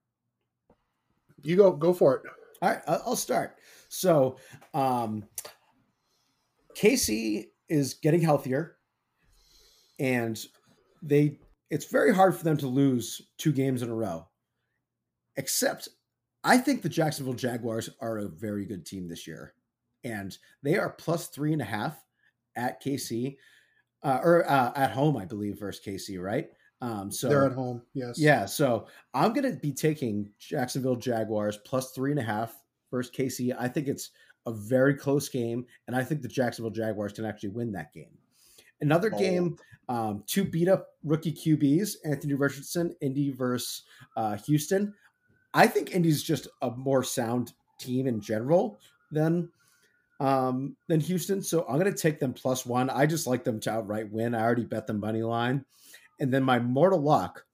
[1.44, 1.70] You go.
[1.70, 2.22] Go for it.
[2.60, 3.56] All right, I'll start.
[3.88, 4.36] So,
[4.74, 5.24] um,
[6.76, 8.76] KC is getting healthier,
[10.00, 10.44] and
[11.02, 11.38] they
[11.74, 14.28] it's very hard for them to lose two games in a row.
[15.36, 15.88] Except,
[16.44, 19.54] I think the Jacksonville Jaguars are a very good team this year,
[20.04, 22.00] and they are plus three and a half
[22.54, 23.38] at KC,
[24.04, 26.46] uh, or uh, at home, I believe, versus KC, right?
[26.80, 28.20] Um, so they're at home, yes.
[28.20, 32.54] Yeah, so I'm going to be taking Jacksonville Jaguars plus three and a half
[32.92, 33.52] versus KC.
[33.58, 34.10] I think it's
[34.46, 38.16] a very close game, and I think the Jacksonville Jaguars can actually win that game.
[38.84, 39.22] Another Bold.
[39.22, 39.56] game,
[39.88, 43.82] um, two beat up rookie QBs, Anthony Richardson, Indy versus
[44.16, 44.94] uh, Houston.
[45.54, 48.78] I think Indy's just a more sound team in general
[49.10, 49.48] than
[50.20, 51.42] um, than Houston.
[51.42, 52.90] So I'm going to take them plus one.
[52.90, 54.34] I just like them to outright win.
[54.34, 55.64] I already bet them money line.
[56.20, 57.44] And then my mortal lock,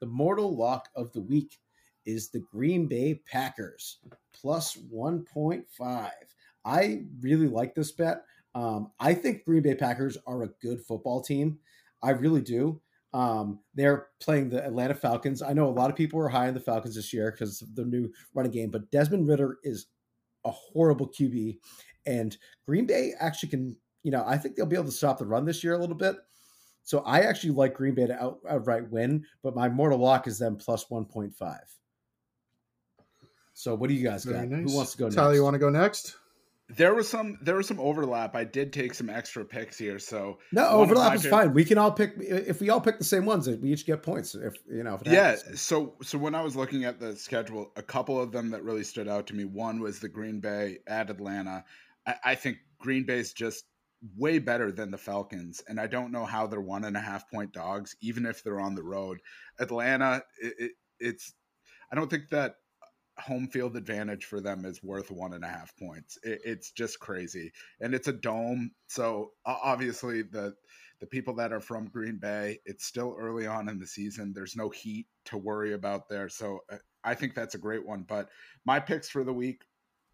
[0.00, 1.58] the mortal lock of the week
[2.06, 3.98] is the Green Bay Packers
[4.32, 6.10] plus 1.5.
[6.64, 8.22] I really like this bet.
[8.58, 11.60] Um, I think Green Bay Packers are a good football team.
[12.02, 12.80] I really do.
[13.14, 15.42] Um, they're playing the Atlanta Falcons.
[15.42, 17.74] I know a lot of people are high on the Falcons this year because of
[17.76, 19.86] the new running game, but Desmond Ridder is
[20.44, 21.58] a horrible QB,
[22.06, 23.76] and Green Bay actually can.
[24.02, 25.96] You know, I think they'll be able to stop the run this year a little
[25.96, 26.16] bit.
[26.82, 30.38] So I actually like Green Bay to out, outright win, but my mortal lock is
[30.38, 31.64] them plus one point five.
[33.54, 34.48] So what do you guys Very got?
[34.48, 34.70] nice.
[34.70, 35.14] Who wants to go next?
[35.14, 35.36] Tyler, next?
[35.36, 36.16] you want to go next?
[36.70, 38.36] There was some there was some overlap.
[38.36, 41.54] I did take some extra picks here, so No, overlap is fine.
[41.54, 43.48] We can all pick if we all pick the same ones.
[43.48, 44.34] We each get points.
[44.34, 45.36] If you know, if yeah.
[45.36, 45.62] happens.
[45.62, 48.84] So so when I was looking at the schedule, a couple of them that really
[48.84, 49.46] stood out to me.
[49.46, 51.64] One was the Green Bay at Atlanta.
[52.06, 53.64] I, I think Green Bay's just
[54.16, 57.30] way better than the Falcons, and I don't know how they're one and a half
[57.30, 59.20] point dogs, even if they're on the road.
[59.58, 61.32] Atlanta, it, it, it's
[61.90, 62.56] I don't think that
[63.18, 66.18] home field advantage for them is worth one and a half points.
[66.22, 70.54] It, it's just crazy, and it's a dome, so obviously the
[71.00, 74.32] the people that are from Green Bay, it's still early on in the season.
[74.34, 78.04] There's no heat to worry about there, so uh, I think that's a great one.
[78.06, 78.28] But
[78.64, 79.62] my picks for the week.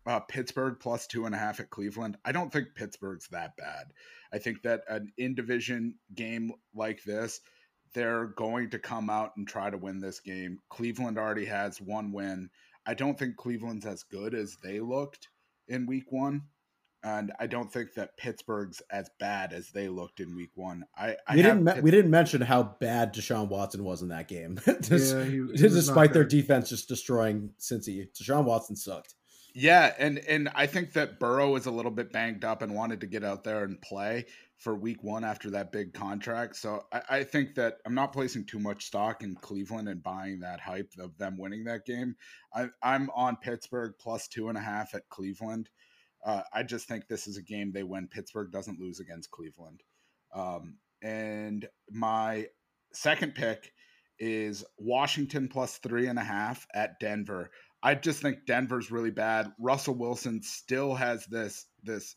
[0.07, 2.19] Uh, Pittsburgh plus two and a half at Cleveland.
[2.27, 3.87] I don't think Pittsburgh's that bad.
[4.35, 7.41] I think that an in division game like this,
[7.95, 10.59] they're going to come out and try to win this game.
[10.69, 12.51] Cleveland already has one win.
[12.87, 15.29] I don't think Cleveland's as good as they looked
[15.69, 16.43] in week one.
[17.07, 20.85] And I don't think that Pittsburgh's as bad as they looked in week one.
[20.97, 24.27] I, I we didn't me- we didn't mention how bad Deshaun Watson was in that
[24.27, 24.59] game.
[24.81, 29.15] Just- Yeah, he- he despite their defense just destroying Cincy, Deshaun Watson sucked.
[29.55, 33.03] Yeah, and and I think that Burrow was a little bit banged up and wanted
[33.03, 34.25] to get out there and play
[34.59, 36.57] for week one after that big contract.
[36.57, 40.41] So I, I think that I'm not placing too much stock in Cleveland and buying
[40.41, 42.17] that hype of them winning that game.
[42.55, 45.69] I, I'm on Pittsburgh plus two and a half at Cleveland.
[46.25, 48.09] Uh, I just think this is a game they win.
[48.09, 49.83] Pittsburgh doesn't lose against Cleveland.
[50.35, 52.47] Um, and my
[52.93, 53.73] second pick
[54.19, 57.51] is Washington plus three and a half at Denver.
[57.83, 59.53] I just think Denver's really bad.
[59.61, 62.17] Russell Wilson still has this this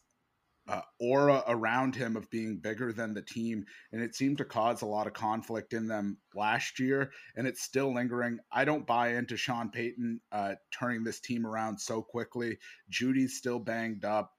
[0.68, 4.82] uh, aura around him of being bigger than the team, and it seemed to cause
[4.82, 8.40] a lot of conflict in them last year, and it's still lingering.
[8.52, 12.58] I don't buy into Sean Payton uh, turning this team around so quickly.
[12.90, 14.32] Jeudy's still banged up.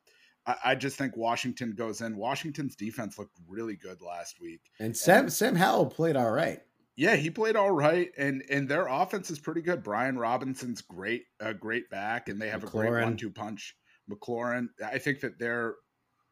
[0.47, 2.17] I, I just think Washington goes in.
[2.17, 4.61] Washington's defense looked really good last week.
[4.79, 6.61] And Sam Sam Howell played all right.
[6.97, 9.85] Yeah, he played all right, and and their offense is pretty good.
[9.85, 13.77] Brian Robinson's great, a great back, and they have a great one-two punch.
[14.11, 15.75] McLaurin, I think that they're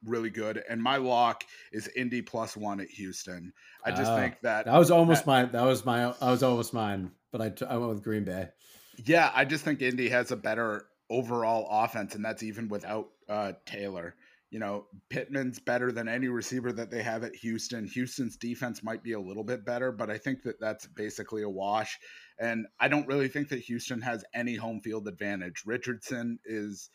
[0.05, 0.63] really good.
[0.69, 3.53] And my lock is Indy plus one at Houston.
[3.85, 6.43] I just Oh, think that That was almost that- my that was my I was
[6.43, 8.49] almost mine, but I I went with Green Bay.
[9.05, 13.53] Yeah, I just think Indy has a better overall offense, and that's even without uh,
[13.67, 14.15] Taylor.
[14.51, 17.85] You know, Pittman's better than any receiver that they have at Houston.
[17.89, 21.49] Houston's defense might be a little bit better, but I think that that's basically a
[21.49, 21.99] wash.
[22.39, 25.65] And I don't really think that Houston has any home field advantage.
[25.67, 26.91] Richardson is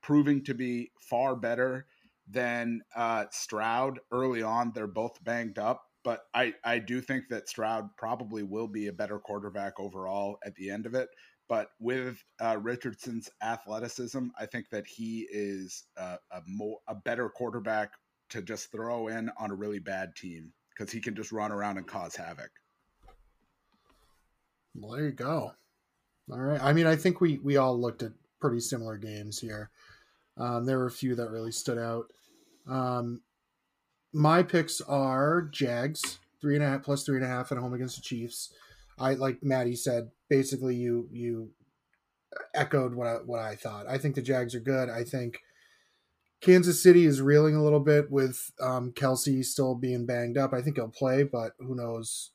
[0.00, 1.86] proving to be far better
[2.28, 4.72] than uh, Stroud early on.
[4.74, 8.92] They're both banged up, but I, I do think that Stroud probably will be a
[8.92, 11.08] better quarterback overall at the end of it.
[11.48, 17.28] But with uh, Richardson's athleticism, I think that he is uh, a more a better
[17.28, 17.90] quarterback
[18.30, 21.76] to just throw in on a really bad team because he can just run around
[21.76, 22.50] and cause havoc.
[24.74, 25.52] Well, there you go.
[26.30, 26.62] All right.
[26.62, 29.70] I mean, I think we we all looked at pretty similar games here.
[30.36, 32.06] Um, there were a few that really stood out.
[32.68, 33.20] Um,
[34.12, 37.74] my picks are Jags three and a half plus three and a half at home
[37.74, 38.52] against the Chiefs.
[38.98, 40.10] I like Maddie said.
[40.28, 41.50] Basically, you you
[42.54, 43.86] echoed what I, what I thought.
[43.88, 44.88] I think the Jags are good.
[44.88, 45.40] I think
[46.40, 50.52] Kansas City is reeling a little bit with um, Kelce still being banged up.
[50.52, 52.30] I think he'll play, but who knows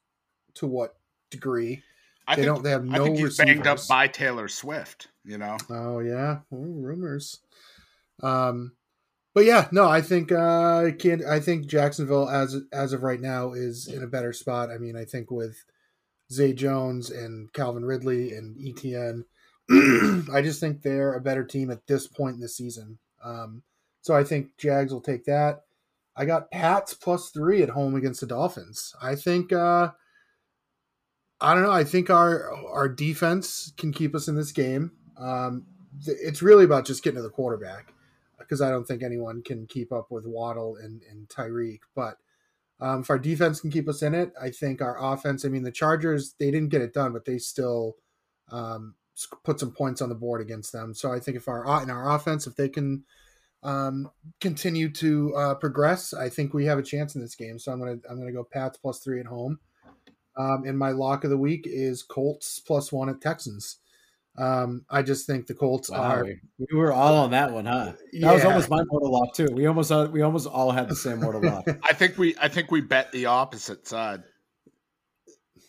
[0.55, 0.95] to what
[1.29, 1.83] degree.
[2.27, 2.63] I they think, don't.
[2.63, 3.01] They have no.
[3.01, 3.53] I think he's receivers.
[3.55, 5.07] banged up by Taylor Swift.
[5.23, 7.39] You know, Oh yeah, rumors.
[8.21, 8.73] Um,
[9.37, 13.53] but yeah, no, I think uh, can I think Jacksonville as as of right now
[13.53, 14.71] is in a better spot.
[14.71, 15.63] I mean, I think with
[16.31, 19.25] Zay Jones and Calvin Ridley and ETN,
[20.33, 22.97] I just think they're a better team at this point in the season.
[23.23, 23.61] Um,
[24.01, 25.65] so I think Jags will take that.
[26.15, 28.95] I got Pats plus three at home against the Dolphins.
[28.99, 29.91] I think uh,
[31.39, 31.71] I don't know.
[31.71, 34.93] I think our our defense can keep us in this game.
[35.15, 35.67] Um,
[36.07, 37.93] it's really about just getting to the quarterback
[38.39, 41.79] because I don't think anyone can keep up with Waddle and, and Tyreek.
[41.95, 42.17] But
[42.79, 45.45] um, if our defense can keep us in it, I think our offense.
[45.45, 47.95] I mean, the Chargers they didn't get it done, but they still
[48.51, 48.95] um,
[49.43, 50.93] put some points on the board against them.
[50.93, 53.03] So I think if our in our offense, if they can
[53.63, 57.57] um, continue to uh, progress, I think we have a chance in this game.
[57.57, 59.59] So I'm gonna I'm gonna go Pats plus three at home.
[60.37, 63.77] Um, and my lock of the week is Colts plus one at Texans.
[64.37, 66.23] Um, I just think the Colts Wow, are.
[66.23, 66.39] we,
[66.71, 67.85] we were all on that one, huh?
[67.85, 68.33] That Yeah.
[68.33, 69.47] was almost my mortal lock too.
[69.51, 71.65] We almost uh, we almost all had the same mortal lock.
[71.83, 74.23] I think we I think we bet the opposite side.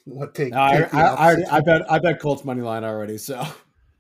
[0.05, 0.53] What take?
[0.53, 3.17] No, I, take the I, I, already, I bet I bet Colts money line already.
[3.19, 3.43] So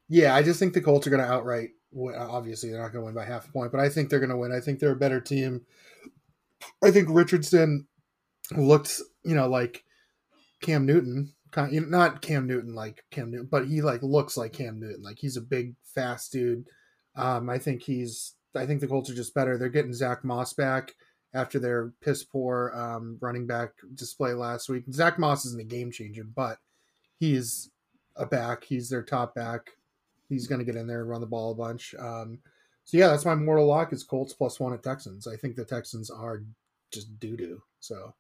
[0.08, 1.70] Yeah, I just think the Colts are going to outright.
[1.92, 2.14] win.
[2.16, 4.30] Obviously, they're not going to win by half a point, but I think they're going
[4.30, 4.52] to win.
[4.52, 5.62] I think they're a better team.
[6.82, 7.86] I think Richardson
[8.56, 9.84] looked, you know, like
[10.60, 11.32] Cam Newton.
[11.50, 15.02] Kind know, not Cam Newton like Cam Newton, but he like looks like Cam Newton.
[15.02, 16.66] Like he's a big, fast dude.
[17.16, 18.34] Um, I think he's.
[18.54, 19.56] I think the Colts are just better.
[19.56, 20.94] They're getting Zach Moss back
[21.34, 24.84] after their piss poor um, running back display last week.
[24.90, 26.58] Zach Moss isn't a game changer, but
[27.18, 27.70] he's
[28.16, 28.64] a back.
[28.64, 29.70] He's their top back.
[30.28, 31.94] He's going to get in there and run the ball a bunch.
[31.98, 32.38] Um,
[32.84, 35.26] so yeah, that's my mortal lock is Colts plus one at Texans.
[35.26, 36.42] I think the Texans are
[36.90, 37.62] just doo doo.
[37.80, 38.14] So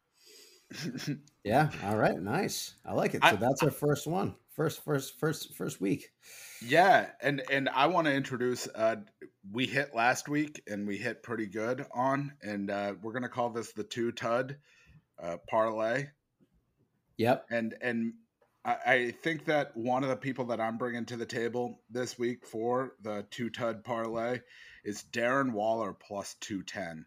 [1.44, 2.74] yeah, all right, nice.
[2.84, 3.22] I like it.
[3.22, 4.34] So I- that's our first one.
[4.50, 6.10] First, first, first, first week.
[6.60, 8.66] Yeah, and and I want to introduce.
[8.66, 8.96] Uh,
[9.52, 13.50] we hit last week, and we hit pretty good on, and uh, we're gonna call
[13.50, 14.56] this the two tud
[15.22, 16.08] uh, parlay.
[17.18, 17.46] Yep.
[17.50, 18.14] And and
[18.64, 22.18] I, I think that one of the people that I'm bringing to the table this
[22.18, 24.40] week for the two tud parlay
[24.84, 27.06] is Darren Waller plus two ten.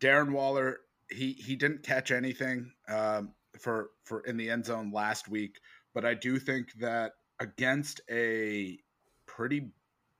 [0.00, 0.80] Darren Waller,
[1.10, 5.58] he he didn't catch anything um, for for in the end zone last week,
[5.94, 8.78] but I do think that against a
[9.26, 9.70] pretty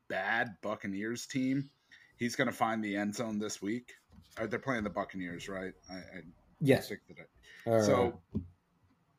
[0.08, 1.70] bad Buccaneers team,
[2.16, 3.92] he's going to find the end zone this week.
[4.38, 5.72] Uh, they're playing the Buccaneers, right?
[5.90, 6.20] I, I
[6.60, 6.88] Yes.
[6.88, 7.16] think that.
[7.66, 7.82] I, right.
[7.82, 8.20] so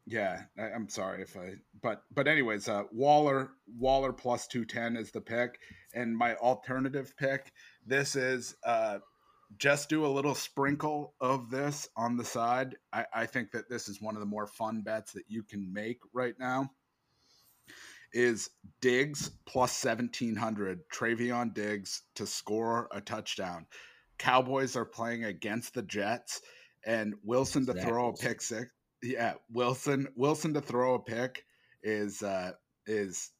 [0.07, 4.95] yeah, I, I'm sorry if I, but but anyways, uh, Waller Waller plus two ten
[4.95, 5.59] is the pick,
[5.93, 7.51] and my alternative pick.
[7.85, 8.99] This is uh,
[9.57, 12.75] just do a little sprinkle of this on the side.
[12.91, 15.71] I, I think that this is one of the more fun bets that you can
[15.71, 16.71] make right now.
[18.13, 18.49] Is
[18.81, 23.65] Diggs plus seventeen hundred Trevon Diggs to score a touchdown?
[24.17, 26.41] Cowboys are playing against the Jets,
[26.85, 28.71] and Wilson to throw a pick six
[29.05, 31.45] yeah, Wilson Wilson to throw a pick
[31.83, 32.51] is uh
[32.87, 33.31] is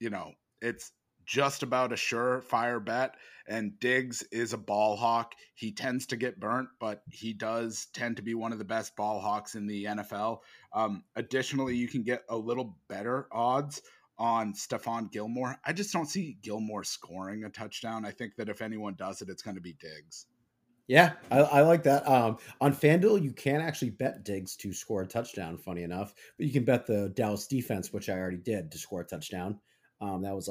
[0.00, 0.92] you know, it's
[1.28, 3.14] just about a surefire bet
[3.46, 5.34] and Diggs is a ball hawk.
[5.54, 8.96] He tends to get burnt, but he does tend to be one of the best
[8.96, 10.38] ball hawks in the NFL.
[10.72, 13.82] Um additionally, you can get a little better odds
[14.18, 15.56] on Stephon Gilmore.
[15.64, 18.06] I just don't see Gilmore scoring a touchdown.
[18.06, 20.26] I think that if anyone does it, it's going to be Diggs.
[20.88, 22.08] Yeah, I, I like that.
[22.08, 25.58] Um, on FanDuel, you can actually bet Diggs to score a touchdown.
[25.58, 29.02] Funny enough, but you can bet the Dallas defense, which I already did, to score
[29.02, 29.60] a touchdown.
[30.00, 30.48] Um, that was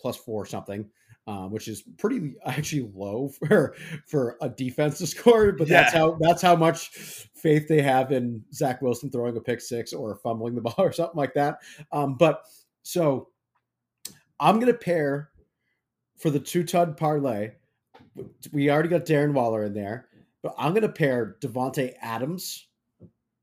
[0.00, 0.88] plus four something,
[1.26, 3.74] um, which is pretty actually low for
[4.06, 5.52] for a defense to score.
[5.52, 6.88] But that's how that's how much
[7.34, 10.92] faith they have in Zach Wilson throwing a pick six or fumbling the ball or
[10.92, 11.58] something like that.
[11.92, 12.42] Um, but
[12.82, 13.28] so
[14.38, 15.30] I'm gonna pair
[16.18, 17.52] for the two tud parlay
[18.52, 20.08] we already got Darren Waller in there,
[20.42, 22.66] but I'm going to pair Davante Adams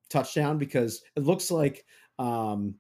[0.09, 1.85] touchdown because it looks like
[2.19, 2.75] um,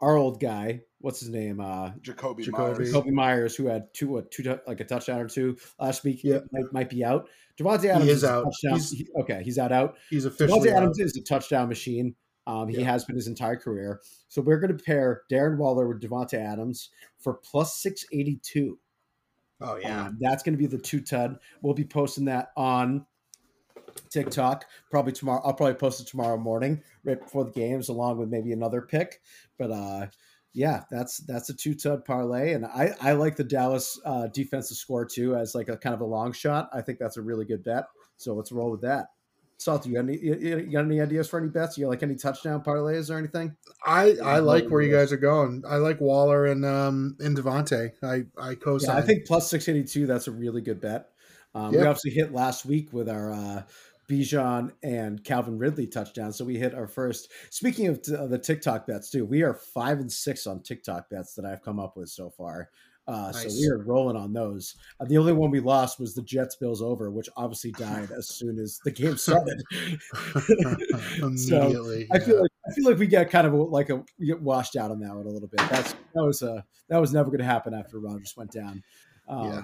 [0.00, 2.78] our old guy, what's his name, uh, Jakobi, Jakobi.
[2.78, 2.92] Meyers.
[2.92, 6.38] Kobe Meyers, who had two, what, two, like a touchdown or two last week, Yeah.
[6.50, 7.28] might, might be out.
[7.60, 8.46] Davante Adams is a out.
[8.62, 9.70] He's- he- okay, he's out.
[9.70, 9.96] Out.
[10.08, 10.76] he's officially Davante out.
[10.84, 12.16] Adams is a touchdown machine.
[12.46, 12.84] Um, he Yeah.
[12.86, 14.00] has been his entire career.
[14.28, 16.88] So we're going to pair Darren Waller with Davante Adams
[17.18, 18.78] for plus 682.
[19.60, 21.38] Oh yeah, Um, that's going to be the two tud.
[21.62, 23.06] We'll be posting that on
[24.10, 25.40] TikTok probably tomorrow.
[25.44, 29.20] I'll probably post it tomorrow morning, right before the games, along with maybe another pick.
[29.58, 30.06] But uh,
[30.54, 34.76] yeah, that's that's a two tud parlay, and I I like the Dallas uh, defensive
[34.76, 36.70] score too as like a kind of a long shot.
[36.72, 37.86] I think that's a really good bet.
[38.16, 39.08] So let's roll with that.
[39.56, 41.76] Salt, you got any you, you got any ideas for any bets?
[41.76, 43.56] You like any touchdown parlays or anything?
[43.84, 45.64] I I like where you guys are going.
[45.68, 47.92] I like Waller and um and Davante.
[48.02, 50.06] I I co Yeah, I think plus six eighty two.
[50.06, 51.10] That's a really good bet.
[51.54, 53.62] Um, We obviously hit last week with our uh,
[54.08, 56.36] Bijan and Calvin Ridley touchdowns.
[56.36, 57.32] So we hit our first.
[57.50, 61.34] Speaking of t- the TikTok bets too, we are five and six on TikTok bets
[61.34, 62.70] that I've come up with so far.
[63.06, 63.42] Uh, nice.
[63.42, 64.76] So we are rolling on those.
[64.98, 68.28] Uh, the only one we lost was the Jets Bills over, which obviously died as
[68.28, 69.62] soon as the game started.
[71.36, 72.06] so yeah.
[72.12, 74.90] I feel like I feel like we get kind of like a get washed out
[74.90, 75.60] on that one a little bit.
[75.68, 78.82] That's that was uh that was never going to happen after Rodgers went down.
[79.28, 79.62] Um, yeah.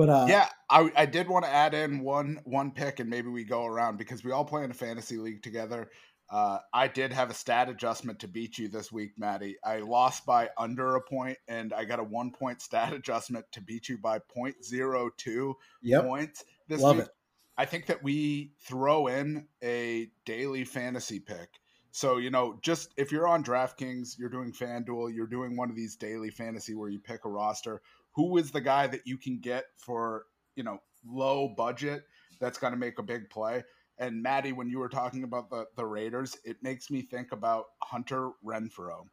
[0.00, 3.28] But uh, yeah, I, I did want to add in one one pick, and maybe
[3.28, 5.90] we go around because we all play in a fantasy league together.
[6.30, 9.56] Uh, I did have a stat adjustment to beat you this week, Maddie.
[9.62, 13.60] I lost by under a point, and I got a one point stat adjustment to
[13.60, 16.02] beat you by 0.02 yep.
[16.02, 17.04] points this Love week.
[17.04, 17.10] It.
[17.58, 21.50] I think that we throw in a daily fantasy pick.
[21.92, 25.76] So, you know, just if you're on DraftKings, you're doing FanDuel, you're doing one of
[25.76, 27.82] these daily fantasy where you pick a roster,
[28.14, 30.24] who is the guy that you can get for,
[30.56, 32.04] you know, low budget
[32.40, 33.62] that's going to make a big play?
[33.98, 37.66] And Maddie, when you were talking about the, the Raiders, it makes me think about
[37.82, 39.04] Hunter Renfrow.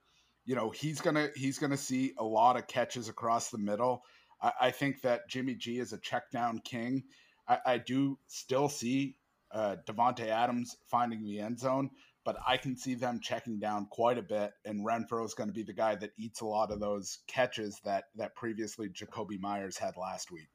[0.45, 4.04] You know, he's gonna he's gonna see a lot of catches across the middle.
[4.41, 7.04] I, I think that Jimmy G is a check down king.
[7.50, 9.18] I, I do still see
[9.52, 11.89] uh, Davante Adams finding the end zone,
[12.28, 15.54] but I can see them checking down quite a bit, and Renfrow is going to
[15.54, 19.78] be the guy that eats a lot of those catches that that previously Jakobi Meyers
[19.78, 20.50] had last week.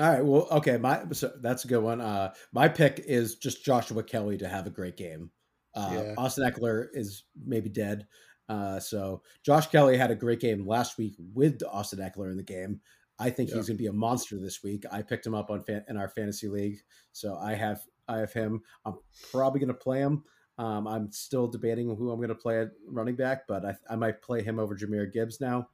[0.00, 0.24] All right.
[0.24, 0.78] Well, okay.
[0.78, 2.00] My so that's a good one.
[2.00, 5.30] Uh, my pick is just Joshua Kelley to have a great game.
[5.76, 6.14] Uh, yeah.
[6.18, 8.08] Austin Ekeler is maybe dead.
[8.48, 12.42] Uh, so Josh Kelley had a great game last week with Austin Ekeler in the
[12.42, 12.80] game.
[13.20, 14.82] I think he's going to be a monster this week.
[14.90, 16.78] I picked him up on fan, in our fantasy league,
[17.12, 18.62] so I have I have him.
[18.84, 18.94] I'm
[19.30, 20.24] probably going to play him.
[20.58, 23.96] Um, I'm still debating who I'm going to play at running back, but I, I
[23.96, 25.68] might play him over Jahmyr Gibbs now,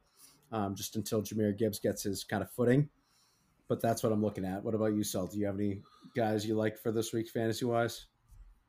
[0.51, 2.89] um, just until Jahmyr Gibbs gets his kind of footing
[3.69, 4.61] but that's what I'm looking at.
[4.61, 5.31] What about you, Salt?
[5.31, 5.81] Do you have any
[6.15, 8.07] guys you like for this week, fantasy wise?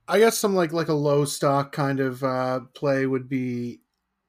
[0.06, 3.80] I guess some like like a low stock kind of uh, play would be.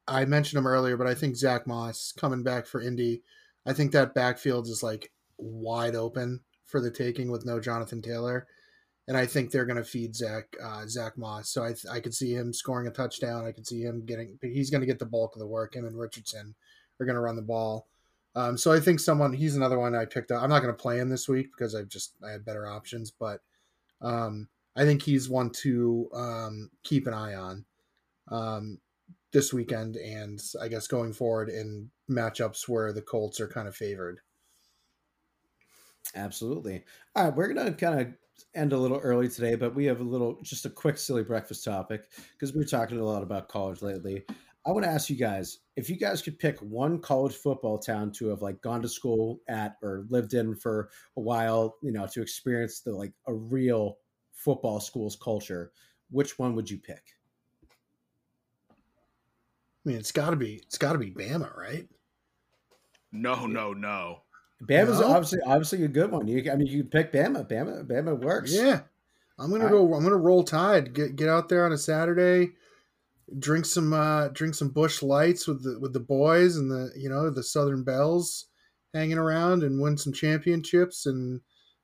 [0.08, 3.22] I mentioned him earlier, but I think Zach Moss coming back for Indy.
[3.66, 8.48] I think that backfield is like wide open for the taking with no Jonathan Taylor,
[9.08, 11.50] and I think they're going to feed Zach uh, Zach Moss.
[11.50, 13.46] So I I could see him scoring a touchdown.
[13.46, 14.38] I could see him getting.
[14.42, 15.76] He's going to get the bulk of the work.
[15.76, 16.56] Him and Richardson
[17.00, 17.88] are going to run the ball.
[18.36, 20.42] Um, so I think someone he's another one I picked up.
[20.42, 23.12] I'm not going to play him this week because I've just I have better options,
[23.12, 23.42] but
[24.02, 27.66] um, I think he's one to um, keep an eye on
[28.30, 28.80] um,
[29.34, 33.76] this weekend, and I guess going forward in matchups where the Colts are kind of
[33.76, 34.22] favored.
[36.16, 36.84] Absolutely.
[37.16, 38.08] All right, we're gonna kind of
[38.56, 41.64] end a little early today, but we have a little just a quick silly breakfast
[41.64, 44.24] topic because we're talking a lot about college lately.
[44.66, 48.12] I want to ask you guys if you guys could pick one college football town
[48.14, 52.08] to have like gone to school at or lived in for a while, you know,
[52.08, 53.98] to experience the like a real
[54.34, 55.72] football school's culture,
[56.12, 57.04] which one would you pick?
[58.70, 61.88] I mean, it's got to be it's got to be Bama, right?
[63.12, 64.22] No, no, no.
[64.62, 65.08] Bama's no?
[65.08, 66.28] obviously obviously a good one.
[66.28, 67.48] You, I mean, you pick Bama.
[67.48, 68.54] Bama, Bama works.
[68.54, 68.82] Yeah,
[69.40, 69.94] I'm gonna go.
[69.94, 70.94] I'm gonna roll Tide.
[70.94, 72.52] Get get out there on a Saturday
[73.40, 77.10] drink some uh, drink some Busch Lights with the with the boys and the you
[77.10, 78.48] know the Southern Bells
[78.94, 81.40] hanging around and win some championships and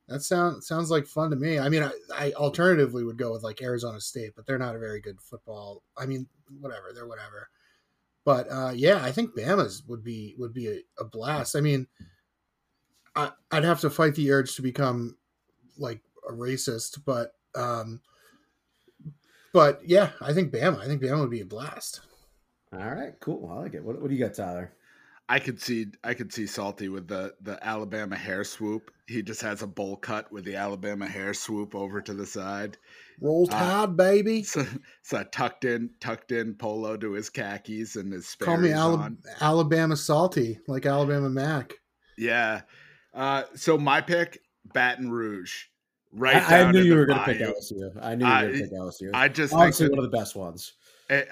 [0.07, 1.59] that sounds sounds like fun to me.
[1.59, 4.79] I mean, I, I alternatively would go with like Arizona State, but they're not a
[4.79, 5.83] very good football.
[5.97, 6.27] I mean,
[6.59, 7.49] whatever, they're whatever.
[8.25, 11.55] But uh, yeah, I think Bama's would be would be a, a blast.
[11.55, 11.87] I mean,
[13.17, 15.17] I, I'd have to fight the urge to become
[15.77, 17.99] like a racist, but um,
[19.53, 20.79] but yeah, I think Bama.
[20.79, 22.01] I think Bama would be a blast.
[22.71, 23.49] All right, cool.
[23.51, 23.83] I like it.
[23.83, 24.71] What, what do you got, Tyler?
[25.29, 28.91] I could see I could see Salty with the the Alabama hair swoop.
[29.07, 32.77] He just has a bowl cut with the Alabama hair swoop over to the side.
[33.19, 34.43] Roll uh, Tide, uh, baby.
[34.47, 34.65] So,
[35.01, 39.11] so tucked in tucked in polo to his khakis and his Call me Ala-
[39.41, 41.73] Alabama Salty, like Alabama Mac.
[42.17, 42.61] Yeah.
[43.17, 44.39] Uh, so my pick,
[44.73, 45.63] Baton Rouge.
[46.13, 46.35] Right.
[46.35, 47.91] I, I knew you were going to pick LSU.
[48.01, 49.09] I knew you were going to pick LSU.
[49.13, 50.73] I just honestly one of the best ones.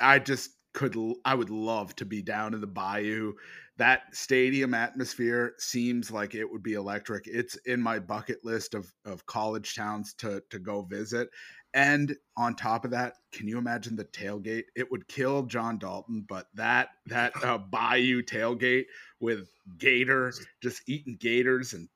[0.02, 0.98] I just could.
[1.24, 3.34] I would love to be down in the bayou.
[3.78, 7.28] That stadium atmosphere seems like it would be electric.
[7.28, 11.30] It's in my bucket list of of college towns to to go visit.
[11.76, 14.63] And on top of that, can you imagine the tailgate?
[14.78, 18.86] It would kill John Dalton, but that that uh, bayou tailgate
[19.19, 21.89] with gator just eating gators and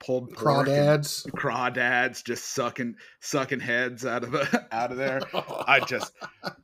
[0.00, 5.22] pulled crawdads, crawdads, just sucking sucking heads out of the out of there.
[5.32, 6.12] I just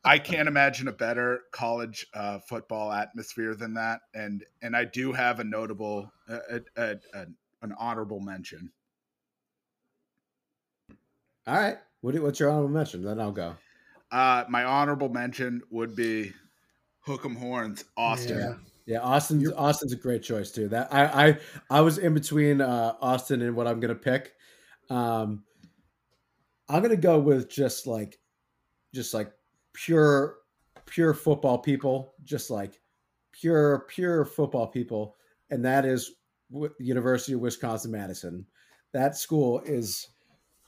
[0.04, 4.00] I can't imagine a better college uh, football atmosphere than that.
[4.12, 7.26] And and I do have a notable a, a, a,
[7.62, 8.72] an honorable mention.
[11.46, 11.78] All right.
[12.08, 13.02] What do, what's your honorable mention?
[13.02, 13.54] Then I'll go.
[14.10, 16.32] Uh, my honorable mention would be
[17.06, 18.38] Hook'em Horns, Austin.
[18.38, 18.54] Yeah.
[18.86, 20.68] Yeah, Austin's You're, Austin's a great choice too.
[20.68, 21.38] That I I
[21.68, 24.32] I was in between uh, Austin and what I'm gonna pick.
[24.88, 25.44] Um,
[26.66, 28.18] I'm gonna go with just like,
[28.94, 29.30] just like
[29.74, 30.36] pure,
[30.86, 32.80] pure football people, just like
[33.32, 35.14] pure, pure football people,
[35.50, 36.12] and that is
[36.78, 38.46] University of Wisconsin Madison.
[38.94, 40.08] That school is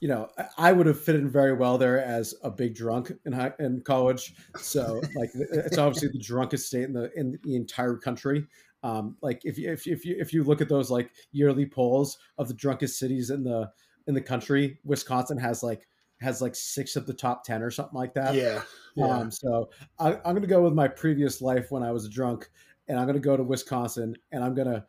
[0.01, 0.27] you know,
[0.57, 3.81] I would have fit in very well there as a big drunk in high, in
[3.81, 4.33] college.
[4.57, 8.47] So like, it's obviously the drunkest state in the in the entire country.
[8.83, 11.67] Um, like if you, if you, if you if you look at those like yearly
[11.67, 13.71] polls of the drunkest cities in the
[14.07, 15.87] in the country, Wisconsin has like
[16.19, 18.33] has like six of the top ten or something like that.
[18.33, 18.63] Yeah.
[18.95, 19.05] yeah.
[19.05, 22.09] Um, so I, I'm going to go with my previous life when I was a
[22.09, 22.49] drunk,
[22.87, 24.83] and I'm going to go to Wisconsin, and I'm going to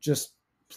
[0.00, 0.33] just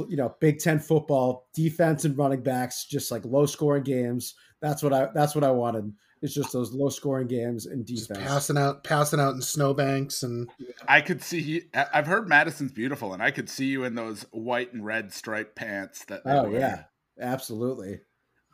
[0.07, 4.35] you know Big Ten football defense and running backs, just like low scoring games.
[4.61, 5.93] That's what I that's what I wanted.
[6.21, 8.07] It's just those low scoring games and defense.
[8.07, 10.49] Just passing out, passing out in snowbanks, and
[10.88, 11.63] I could see.
[11.73, 15.55] I've heard Madison's beautiful, and I could see you in those white and red striped
[15.55, 16.05] pants.
[16.05, 16.83] That oh yeah,
[17.19, 17.99] absolutely,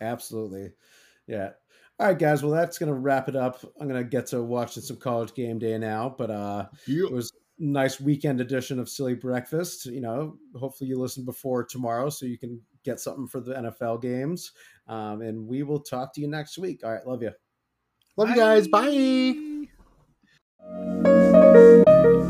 [0.02, 0.72] absolutely,
[1.26, 1.52] yeah.
[2.00, 2.44] All right, guys.
[2.44, 3.64] Well, that's gonna wrap it up.
[3.80, 7.06] I'm gonna get to watching some college game day now, but uh, yeah.
[7.06, 9.86] it was nice weekend edition of Silly Breakfast.
[9.86, 14.02] You know, hopefully you listen before tomorrow so you can get something for the NFL
[14.02, 14.52] games.
[14.88, 16.82] Um, and we will talk to you next week.
[16.84, 17.32] All right, love you.
[18.18, 18.36] Love Bye.
[18.36, 18.68] you guys.
[22.18, 22.30] Bye.